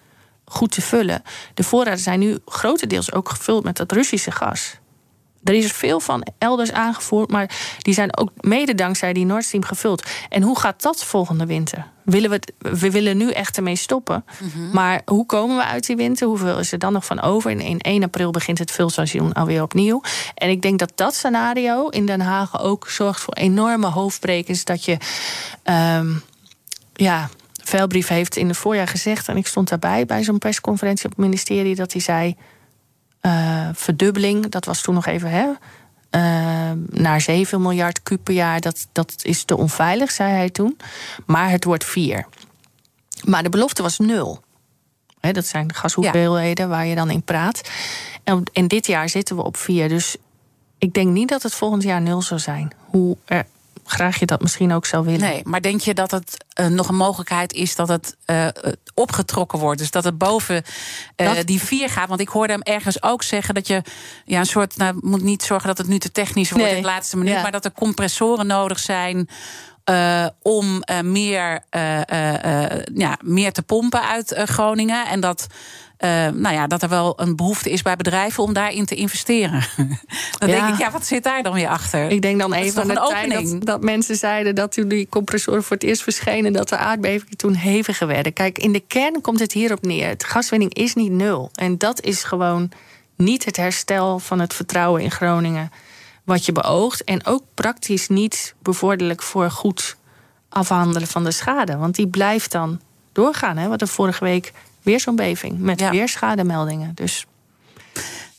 [0.46, 1.22] goed te vullen.
[1.54, 4.78] De voorraden zijn nu grotendeels ook gevuld met dat Russische gas.
[5.44, 9.64] Er is veel van elders aangevoerd, maar die zijn ook mede dankzij die Nord Stream
[9.64, 10.04] gevuld.
[10.30, 11.92] En hoe gaat dat volgende winter?
[12.04, 14.26] Willen we, het, we willen nu echt ermee stoppen.
[14.74, 16.28] Maar hoe komen we uit die winter?
[16.28, 17.52] Hoeveel is er dan nog van over?
[17.52, 20.02] En in 1 april begint het vulseizoen alweer opnieuw.
[20.36, 24.64] En ik denk dat dat scenario in Den Haag ook zorgt voor enorme hoofdbrekens.
[24.64, 24.98] Dat je,
[25.64, 26.12] ehm,
[26.94, 27.30] ja,
[27.64, 31.20] Veilbrief heeft in het voorjaar gezegd, en ik stond daarbij bij zo'n persconferentie op het
[31.20, 32.36] ministerie, dat hij zei:
[33.24, 35.50] eh, verdubbeling, dat was toen nog even hè,
[36.10, 38.62] eh, naar 7 miljard kuub per jaar.
[38.62, 40.78] Dat, dat is te onveilig, zei hij toen.
[41.26, 42.26] Maar het wordt 4.
[43.24, 44.42] Maar de belofte was nul.
[45.20, 47.70] Hè, dat zijn de gashoeveelheden waar je dan in praat.
[48.24, 49.90] En, en dit jaar zitten we op 4.
[49.90, 50.16] Dus
[50.78, 52.74] ik denk niet dat het volgend jaar nul zou zijn.
[52.86, 53.46] Hoe er,
[53.86, 55.20] graag je dat misschien ook zou willen.
[55.20, 58.54] Nee, maar denk je dat het eh, nog een mogelijkheid is dat het eh, eh,
[58.94, 59.80] opgetrokken wordt?
[59.80, 60.64] Dus dat het boven
[61.16, 62.08] Dat- die vier gaat?
[62.08, 63.82] Want ik hoorde hem ergens ook zeggen dat je
[64.26, 64.78] ja, een soort.
[64.78, 66.76] Nou, moet niet zorgen dat het nu te technisch wordt Nee.
[66.76, 67.42] in de laatste minuut, Ja.
[67.42, 69.30] maar dat er compressoren nodig zijn.
[70.42, 71.64] om meer,
[72.94, 75.06] ja, meer te pompen uit Groningen.
[75.08, 75.48] En dat,
[76.10, 79.64] nou ja, dat er wel een behoefte is bij bedrijven om daarin te investeren.
[80.40, 80.56] dan Ja.
[80.56, 82.10] denk ik, ja, wat zit daar dan weer achter?
[82.10, 85.64] Ik denk dan even aan de tijd dat, dat mensen zeiden dat toen die compressoren
[85.64, 88.34] voor het eerst verschenen, dat de aardbevingen toen heviger werden.
[88.34, 90.08] Kijk, in de kern komt het hierop neer.
[90.08, 91.50] Het gaswinning is niet nul.
[91.54, 92.72] En dat is gewoon
[93.16, 95.72] niet het herstel van het vertrouwen in Groningen
[96.24, 97.04] wat je beoogt.
[97.04, 99.96] En ook praktisch niet bevorderlijk voor goed
[100.50, 101.78] afhandelen van de schade.
[101.78, 102.80] Want die blijft dan
[103.12, 103.58] doorgaan.
[103.58, 103.64] Hè?
[103.64, 104.54] We hadden vorige week
[104.84, 105.90] weer zo'n beving met Ja.
[105.90, 106.92] weer schademeldingen.
[106.96, 107.26] Dus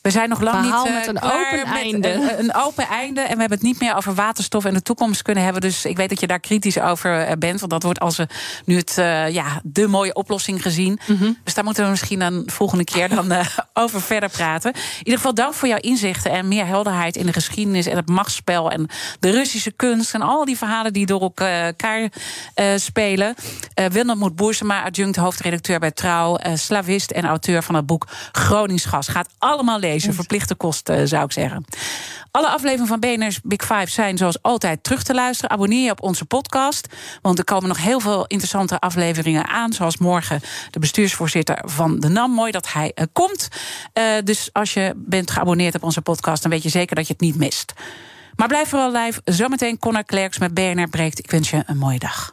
[0.05, 2.13] We zijn nog lang Verhaal niet eh, met een klaar open einde.
[2.13, 3.21] Een, een open einde.
[3.21, 5.63] En we hebben het niet meer over waterstof en de toekomst kunnen hebben.
[5.63, 7.61] Dus ik weet dat je daar kritisch over eh, bent.
[7.61, 8.27] Want dat wordt als we
[8.65, 10.99] nu het, eh, ja, de mooie oplossing gezien.
[11.07, 11.33] Mhm.
[11.45, 13.47] Dus daar moeten we misschien een volgende keer dan eh,
[13.85, 14.73] over verder praten.
[14.73, 18.09] In ieder geval dank voor jouw inzichten en meer helderheid in de geschiedenis en het
[18.09, 18.89] machtsspel en
[19.21, 22.09] de Russische kunst en al die verhalen die door elkaar
[22.55, 23.35] eh, spelen.
[23.75, 28.07] Eh Willem Moed Boersema, adjunct hoofdredacteur bij Trouw, eh, slavist en auteur van het boek
[28.33, 29.09] Groningsgas.
[29.09, 31.65] Gaat allemaal lezen, verplichte kosten eh, zou ik zeggen.
[32.31, 35.51] Alle afleveringen van BNR's Big Five zijn zoals altijd terug te luisteren.
[35.51, 36.89] Abonneer je op onze podcast,
[37.23, 39.73] want er komen nog heel veel interessante afleveringen aan.
[39.73, 40.41] Zoals morgen
[40.71, 42.31] de bestuursvoorzitter van de NAM.
[42.31, 43.49] Mooi dat hij eh, komt.
[43.93, 47.13] Eh, dus als je bent geabonneerd op onze podcast, dan weet je zeker dat je
[47.13, 47.73] het niet mist.
[48.37, 49.21] Maar blijf vooral live.
[49.25, 51.19] Zometeen Connor Klerks met BNR Breekt.
[51.19, 52.33] Ik wens je een mooie dag.